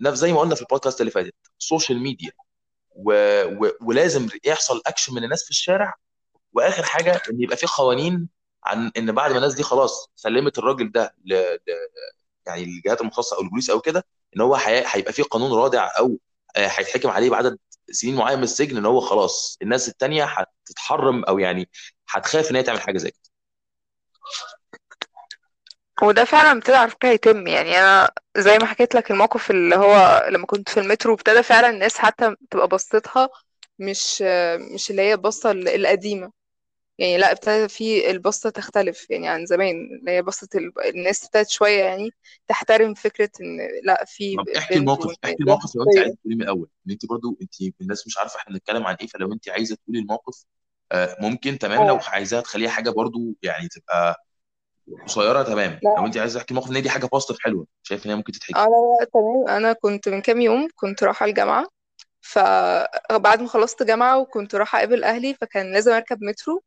نفس 0.00 0.18
زي 0.18 0.32
ما 0.32 0.40
قلنا 0.40 0.54
في 0.54 0.62
البودكاست 0.62 1.00
اللي 1.00 1.10
فاتت 1.10 1.34
social 1.58 1.98
media 2.02 2.32
و... 2.96 3.12
و... 3.44 3.70
ولازم 3.82 4.28
يحصل 4.44 4.82
اكشن 4.86 5.14
من 5.14 5.24
الناس 5.24 5.44
في 5.44 5.50
الشارع 5.50 5.94
وآخر 6.56 6.82
حاجة 6.82 7.22
إن 7.30 7.42
يبقى 7.42 7.56
في 7.56 7.66
قوانين 7.66 8.28
عن 8.64 8.90
إن 8.96 9.12
بعد 9.12 9.30
ما 9.30 9.36
الناس 9.36 9.54
دي 9.54 9.62
خلاص 9.62 10.10
سلمت 10.16 10.58
الراجل 10.58 10.92
ده 10.92 11.14
ل... 11.24 11.34
ل... 11.34 11.58
يعني 12.46 12.64
الجهات 12.64 13.00
المختصه 13.00 13.36
أو 13.36 13.42
البوليس 13.42 13.70
أو 13.70 13.80
كده 13.80 14.04
إن 14.36 14.40
هو 14.40 14.54
هي... 14.54 14.84
هيبقى 14.88 15.12
في 15.12 15.22
قانون 15.22 15.52
رادع 15.52 15.90
أو 15.98 16.18
آه، 16.56 16.66
هيتحكم 16.66 17.10
عليه 17.10 17.30
بعدد 17.30 17.58
سنين 17.90 18.16
معين 18.16 18.38
من 18.38 18.44
السجن 18.44 18.76
إن 18.76 18.86
هو 18.86 19.00
خلاص 19.00 19.58
الناس 19.62 19.88
التانية 19.88 20.24
هتتحرم 20.24 21.24
أو 21.24 21.38
يعني 21.38 21.68
هتخاف 22.10 22.50
إن 22.50 22.56
هي 22.56 22.62
تعمل 22.62 22.80
حاجة 22.80 22.98
زي 22.98 23.10
كده. 23.10 23.20
وده 26.02 26.24
فعلا 26.24 26.52
ابتدى 26.58 26.76
على 26.76 26.90
فكرة 26.90 27.08
يتم 27.08 27.46
يعني 27.46 27.78
أنا 27.78 28.10
زي 28.36 28.58
ما 28.58 28.66
حكيت 28.66 28.94
لك 28.94 29.10
الموقف 29.10 29.50
اللي 29.50 29.76
هو 29.76 30.26
لما 30.30 30.46
كنت 30.46 30.68
في 30.68 30.80
المترو 30.80 31.14
ابتدى 31.14 31.42
فعلا 31.42 31.70
الناس 31.70 31.98
حتى 31.98 32.36
تبقى 32.50 32.68
بصتها 32.68 33.28
مش 33.78 34.22
مش 34.74 34.90
اللي 34.90 35.02
هي 35.02 35.12
البصة 35.14 35.50
القديمة. 35.50 36.32
يعني 36.98 37.18
لا 37.18 37.32
ابتدى 37.32 37.68
في 37.68 38.10
البصة 38.10 38.50
تختلف 38.50 39.10
يعني 39.10 39.28
عن 39.28 39.46
زمان 39.46 39.76
اللي 40.00 40.10
هي 40.10 40.22
بصة 40.22 40.48
ال- 40.54 40.72
الناس 40.96 41.24
ابتدت 41.24 41.48
شوية 41.50 41.84
يعني 41.84 42.10
تحترم 42.48 42.94
فكرة 42.94 43.30
إن 43.40 43.58
لا 43.84 44.04
في 44.06 44.36
طب 44.36 44.48
احكي 44.48 44.74
بنت 44.74 44.80
الموقف 44.80 45.16
احكي 45.24 45.42
الموقف 45.42 45.76
لو 45.76 45.82
انت 45.82 45.98
عايزه 45.98 46.16
تقولي 46.16 46.36
من 46.36 46.42
الأول 46.42 46.68
إن 46.86 46.92
انت 46.92 47.06
برضو 47.06 47.38
انت 47.42 47.54
الناس 47.80 48.06
مش 48.06 48.18
عارفة 48.18 48.36
إحنا 48.38 48.52
بنتكلم 48.54 48.86
عن 48.86 48.96
إيه 49.00 49.06
فلو 49.06 49.32
انت 49.32 49.48
عايزة 49.48 49.76
تقولي 49.76 49.98
الموقف 49.98 50.44
آه، 50.92 51.16
ممكن 51.20 51.58
تمام 51.58 51.86
لو 51.88 51.96
آه. 51.96 52.00
عايزاها 52.06 52.40
تخليها 52.40 52.70
حاجة 52.70 52.90
برضو 52.90 53.20
يعني 53.42 53.68
تبقى 53.68 54.24
قصيرة 55.06 55.42
تمام 55.42 55.80
لا. 55.82 55.94
لو 55.98 56.06
انت 56.06 56.16
عايزة 56.18 56.38
تحكي 56.38 56.50
الموقف 56.50 56.70
ان 56.70 56.76
هي 56.76 56.82
دي 56.82 56.90
حاجة 56.90 57.06
positive 57.06 57.36
حلوة 57.40 57.66
شايف 57.82 58.06
إن 58.06 58.10
هي 58.10 58.16
ممكن 58.16 58.32
تتحكي. 58.32 58.54
آه 58.56 58.64
لا 58.66 59.00
لا 59.00 59.06
تمام. 59.14 59.48
أنا 59.56 59.72
كنت 59.72 60.08
من 60.08 60.22
كام 60.22 60.40
يوم 60.40 60.68
كنت 60.74 61.04
رايحة 61.04 61.26
الجامعة 61.26 61.66
فبعد 62.20 63.42
ما 63.42 63.48
خلصت 63.48 63.82
جامعة 63.82 64.18
وكنت 64.20 64.54
رايحة 64.54 64.78
أقابل 64.78 65.04
أهلي 65.04 65.34
فكان 65.34 65.72
لازم 65.72 65.92
أركب 65.92 66.22
مترو 66.24 66.62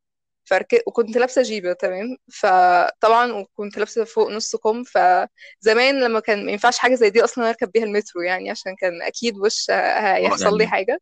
فركبت 0.49 0.83
وكنت 0.88 1.17
لابسة 1.17 1.41
جيبة 1.41 1.73
تمام؟ 1.73 2.17
فطبعا 2.33 3.31
وكنت 3.33 3.77
لابسة 3.77 4.03
فوق 4.03 4.29
نص 4.31 4.55
كم 4.55 4.83
فزمان 4.83 5.99
لما 6.03 6.19
كان 6.19 6.45
ما 6.45 6.51
ينفعش 6.51 6.77
حاجة 6.77 6.95
زي 6.95 7.09
دي 7.09 7.23
أصلا 7.23 7.49
أركب 7.49 7.71
بيها 7.71 7.83
المترو 7.83 8.21
يعني 8.21 8.49
عشان 8.51 8.75
كان 8.75 9.01
أكيد 9.01 9.38
وش 9.38 9.71
هيحصل 9.71 10.57
لي 10.57 10.63
يعني. 10.63 10.75
حاجة. 10.75 10.99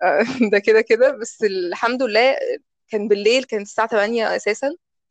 ده 0.52 0.58
كده 0.58 0.80
كده. 0.80 1.10
بس 1.10 1.42
الحمد 1.44 2.02
لله 2.02 2.36
كان 2.88 3.08
بالليل 3.08 3.44
كانت 3.44 3.62
الساعة 3.66 3.88
8 3.88 4.36
أساسا 4.36 4.70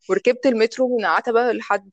وركبت 0.10 0.45
المترو 0.45 0.97
من 0.97 1.05
عتبة 1.05 1.51
لحد 1.51 1.91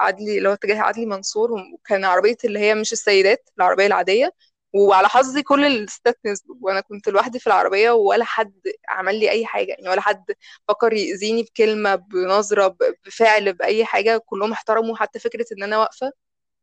عدلي 0.00 0.38
اللي 0.38 0.48
هو 0.48 0.52
اتجاه 0.52 0.80
عدلي 0.82 1.06
منصور 1.06 1.50
وكان 1.52 2.04
عربية 2.04 2.36
اللي 2.44 2.58
هي 2.58 2.74
مش 2.74 2.92
السيدات 2.92 3.50
العربية 3.58 3.86
العادية. 3.86 4.30
وعلى 4.74 5.08
حظي 5.08 5.42
كل 5.42 5.64
الستات 5.64 6.18
نزلوا. 6.26 6.56
وأنا 6.60 6.80
كنت 6.80 7.08
لوحدي 7.08 7.38
في 7.38 7.46
العربية 7.46 7.90
ولا 7.90 8.24
حد 8.24 8.54
عمل 8.88 9.20
لي 9.20 9.30
أي 9.30 9.46
حاجة. 9.46 9.68
يعني 9.70 9.88
ولا 9.88 10.00
حد 10.00 10.24
فكر 10.68 10.92
يأذيني 10.92 11.42
بكلمة 11.42 11.94
بنظرة 11.94 12.66
ب- 12.68 12.94
بفعل 13.06 13.52
بأي 13.52 13.84
حاجة. 13.84 14.18
كلهم 14.26 14.52
احترموا 14.52 14.96
حتى 14.96 15.18
فكرة 15.18 15.46
إن 15.58 15.62
أنا 15.62 15.78
واقفة. 15.78 16.12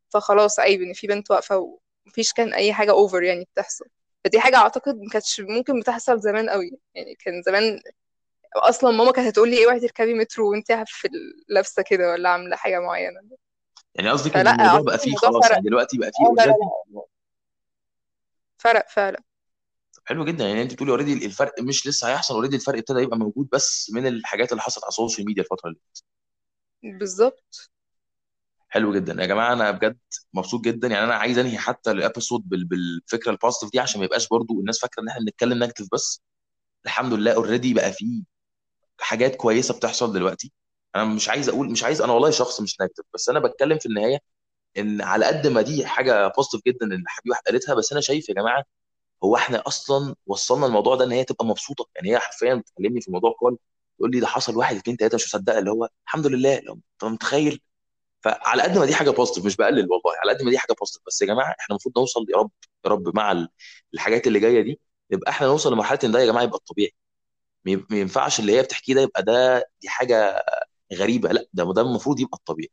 فخلاص 0.10 0.60
عيب 0.60 0.82
إن 0.82 0.94
في 0.94 1.08
بنت 1.08 1.32
واقفة 1.32 1.80
ومفيش 2.08 2.34
كان 2.34 2.54
أي 2.54 2.74
حاجة 2.74 2.92
over 2.92 3.24
يعني 3.24 3.48
بتحصل. 3.54 3.86
فدي 4.26 4.40
حاجة 4.40 4.58
أعتقد 4.58 4.96
ما 5.02 5.10
كانتش 5.12 5.42
ممكن 5.42 5.80
بتحصل 5.80 6.20
زمان 6.20 6.50
قوي 6.50 6.72
يعني 6.96 7.16
كان 7.16 7.42
زمان 7.42 7.80
أصلا 8.56 8.92
ماما 8.92 9.12
كانت 9.12 9.28
هتقول 9.28 9.50
لي 9.50 9.66
اوعي 9.66 9.80
تركبي 9.80 10.14
مترو 10.14 10.52
وأنت 10.52 10.72
في 10.88 11.10
لابسه 11.50 11.84
كده 11.84 12.12
ولا 12.12 12.30
عاملة 12.30 12.56
حاجة 12.56 12.80
معينة. 12.80 13.22
يعني 13.96 14.10
قصدك 14.10 14.36
إن 14.36 14.44
فلا 14.44 14.52
الموضوع 14.56 14.82
بقى 14.82 14.98
فيه 15.00 15.06
الموضوع 15.08 15.30
خلاص 15.30 15.44
فرق. 15.44 15.52
يعني 15.54 15.66
دلوقتي 15.70 15.98
بقى 15.98 16.12
فيه 16.12 16.24
لا 16.24 16.42
لا 16.42 16.44
already 16.44 16.60
لا 16.94 17.02
فرق 18.62 18.90
فعلا. 18.90 19.24
حلو 20.06 20.26
جدا. 20.26 20.48
يعني 20.48 20.62
أنت 20.62 20.74
بتقولي 20.74 20.92
already 20.92 21.26
الفرق 21.26 21.62
مش 21.62 21.88
لسه 21.88 22.08
هيحصل 22.10 22.34
already 22.34 22.56
الفرق 22.56 22.78
ابتدى 22.78 23.00
يبقى 23.00 23.18
موجود 23.18 23.50
بس 23.52 23.92
من 23.94 24.08
الحاجات 24.08 24.52
اللي 24.52 24.62
حصلت 24.62 24.84
على 24.84 24.90
ال 24.90 24.95
social 24.95 25.26
media 25.28 25.44
الفترة 25.44 25.70
اللي 25.70 25.80
فاتت. 25.80 26.04
بالظبط. 27.00 27.72
حلو 28.70 28.94
جدا. 28.96 29.22
يا 29.22 29.26
جماعة 29.28 29.54
أنا 29.54 29.72
بجد 29.72 29.98
مبسوط 30.34 30.62
جدا. 30.62 30.88
يعني 30.88 31.04
أنا 31.06 31.16
عايز 31.16 31.38
أنهي 31.38 31.58
حتى 31.58 31.92
ال 31.92 31.99
episode 31.99 32.50
بال- 32.50 32.66
بالفكرة 32.66 33.32
ال 33.32 33.36
positive 33.36 33.72
دي 33.72 33.80
عشان 33.80 34.00
ما 34.00 34.06
يبقاش 34.06 34.28
برضو 34.28 34.60
الناس 34.60 34.80
فاكرة 34.80 35.02
إن 35.04 35.08
إحنا 35.10 35.22
بنتكلم 35.26 35.60
negative 35.60 35.88
بس. 35.94 36.22
الحمد 36.86 37.14
لله 37.14 37.34
already 37.36 37.74
بقى 37.74 37.94
فيه 37.94 38.24
حاجات 39.00 39.36
كويسة 39.36 39.74
بتحصل 39.78 40.14
دلوقتي. 40.14 40.54
أنا 40.96 41.06
مش 41.06 41.30
عايز 41.30 41.50
أقول 41.50 41.72
مش 41.72 41.84
عايز 41.84 42.02
أنا 42.02 42.14
والله 42.14 42.32
شخص 42.32 42.62
مش 42.62 42.82
negative 42.82 43.06
بس 43.14 43.30
أنا 43.30 43.40
بتكلم 43.40 43.78
في 43.80 43.86
النهاية 43.86 44.20
إن 44.78 45.02
على 45.02 45.26
قد 45.26 45.48
ما 45.48 45.62
دي 45.62 45.86
حاجة 45.86 46.28
positive 46.28 46.62
جدا 46.68 46.86
إن 46.96 47.04
حبيبه 47.08 47.36
قالتها 47.48 47.76
بس 47.76 47.92
أنا 47.92 48.02
شايف 48.02 48.30
يا 48.30 48.34
جماعة 48.34 48.64
هو 49.24 49.36
إحنا 49.36 49.64
أصلا 49.68 50.16
وصلنا 50.28 50.66
الموضوع 50.66 50.96
ده 50.96 51.06
إن 51.06 51.12
هي 51.12 51.24
تبقى 51.24 51.46
مبسوطة. 51.46 51.90
يعني 51.96 52.12
هي 52.12 52.20
حرفيا 52.20 52.56
بتكلمني 52.56 53.02
في 53.02 53.08
الموضوع 53.08 53.36
كله 53.40 53.58
تقول 53.98 54.12
لي 54.12 54.20
ده 54.20 54.28
حصل 54.28 54.58
واحد 54.58 54.76
اثنين 54.76 54.98
ثلاثة 54.98 55.16
مش 55.16 55.26
مصدقة 55.36 55.60
اللي 55.60 55.72
هو 55.72 55.90
الحمد 56.08 56.28
لله. 56.28 56.60
لو 56.60 56.74
أنت 56.74 57.06
متخيل؟ 57.14 57.62
فعلى 58.22 58.64
قد 58.64 58.78
ما 58.78 58.86
دي 58.86 58.96
حاجة 58.96 59.10
positive 59.12 59.46
مش 59.46 59.56
بقلل 59.58 59.80
والله 59.92 60.14
على 60.24 60.34
قد 60.34 60.44
ما 60.44 60.52
دي 60.52 60.58
حاجة 60.60 60.74
positive 60.80 61.02
بس 61.08 61.22
يا 61.22 61.28
جماعة 61.28 61.50
إحنا 61.52 61.66
المفروض 61.72 62.00
نوصل 62.00 62.26
يا 62.30 62.38
رب 62.38 62.52
يا 62.86 62.90
رب 62.92 63.16
مع 63.16 63.32
ال- 63.32 63.50
الحاجات 63.94 64.28
اللي 64.28 64.40
جاية 64.40 64.62
دي 64.62 64.80
يبقى 65.12 65.32
إحنا 65.32 65.48
نوصل 65.48 65.74
لمرحلة 65.74 66.00
إن 66.04 66.12
ده 66.12 66.20
يا 66.20 66.26
جماعة 66.26 66.44
يبقى 66.44 66.58
الطبيعي. 66.58 66.92
ما 67.66 67.86
ينفعش 67.98 68.40
اللي 68.40 68.58
هي 68.58 68.62
بتحكيه 68.64 68.94
ده 68.96 69.02
يبقى 69.02 69.24
ده 69.24 69.60
دي 69.82 69.90
حاجة 69.90 70.44
غريبة 70.94 71.30
لأ 71.32 71.46
ده 71.54 71.74
ده 71.74 71.82
المفروض 71.82 72.20
يبقى 72.20 72.38
الطبيعي. 72.38 72.72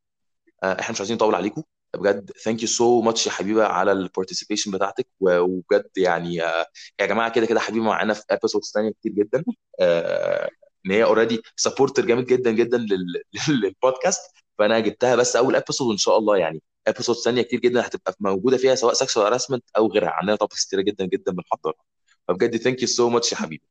آه، 0.62 0.80
إحنا 0.80 0.92
مش 0.92 1.00
عايزين 1.00 1.16
نطول 1.16 1.34
عليكم. 1.34 1.62
بجد 1.94 2.30
thank 2.44 2.62
you 2.62 2.68
so 2.68 3.00
much 3.02 3.26
يا 3.26 3.32
حبيبة 3.32 3.64
على 3.66 3.92
ال 3.92 3.98
participation 3.98 4.70
بتاعتك 4.70 5.06
و- 5.20 5.38
وبجد 5.40 5.90
يعني 5.96 6.42
آه، 6.42 6.66
يا 7.00 7.06
جماعة 7.06 7.32
كده 7.32 7.46
كده 7.46 7.60
حبيبة 7.60 7.84
معانا 7.84 8.14
في 8.14 8.22
episodes 8.30 8.70
ثانية 8.74 8.90
كتير 8.90 9.12
جدا 9.12 9.44
آه، 9.80 10.50
إن 10.86 10.90
هي 10.90 11.04
already 11.04 11.42
supporter 11.56 12.06
جامد 12.06 12.26
جدا 12.26 12.50
جدا 12.50 12.78
لل- 12.78 13.22
للبودكاست 13.64 14.20
فأنا 14.58 14.80
جبتها 14.80 15.16
بس 15.16 15.36
أول 15.36 15.56
episode 15.56 15.88
وان 15.88 15.96
شاء 15.98 16.18
الله 16.18 16.36
يعني 16.36 16.62
episodes 16.86 17.18
ثانية 17.24 17.42
كتير 17.42 17.60
جدا 17.60 17.86
هتبقى 17.86 18.14
موجودة 18.20 18.56
فيها 18.56 18.74
سواء 18.74 18.94
sex 18.94 19.18
harassment 19.18 19.64
أو 19.76 19.86
غيرها 19.88 20.10
عندنا 20.10 20.36
topics 20.36 20.66
كتيرة 20.66 20.80
جدا 20.82 21.04
جدا 21.06 21.32
بنحضرها 21.32 21.84
فبجد 22.28 22.56
thank 22.56 22.82
you 22.82 22.88
so 22.88 23.08
much 23.10 23.32
يا 23.32 23.36
حبيبة 23.36 23.62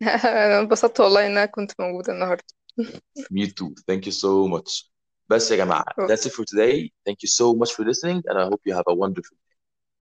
أنا 0.24 0.58
انبسطت 0.60 1.00
والله 1.00 1.26
ان 1.26 1.30
أنا 1.30 1.46
كنت 1.46 1.72
موجودة 1.80 2.12
النهارده 2.12 2.44
Me 3.30 3.50
too. 3.50 3.74
Thank 3.86 4.06
you 4.06 4.12
so 4.12 4.48
much. 4.48 4.84
بس 5.29 5.51
يا 5.51 5.57
جماعة, 5.57 5.85
that's 5.99 6.25
it 6.25 6.31
for 6.33 6.45
today. 6.45 6.91
Thank 7.05 7.17
you 7.23 7.29
so 7.29 7.53
much 7.53 7.71
for 7.73 7.83
listening 7.85 8.23
and 8.27 8.37
I 8.39 8.45
hope 8.45 8.61
you 8.65 8.73
have 8.73 8.87
a 8.87 8.95
wonderful 8.95 9.37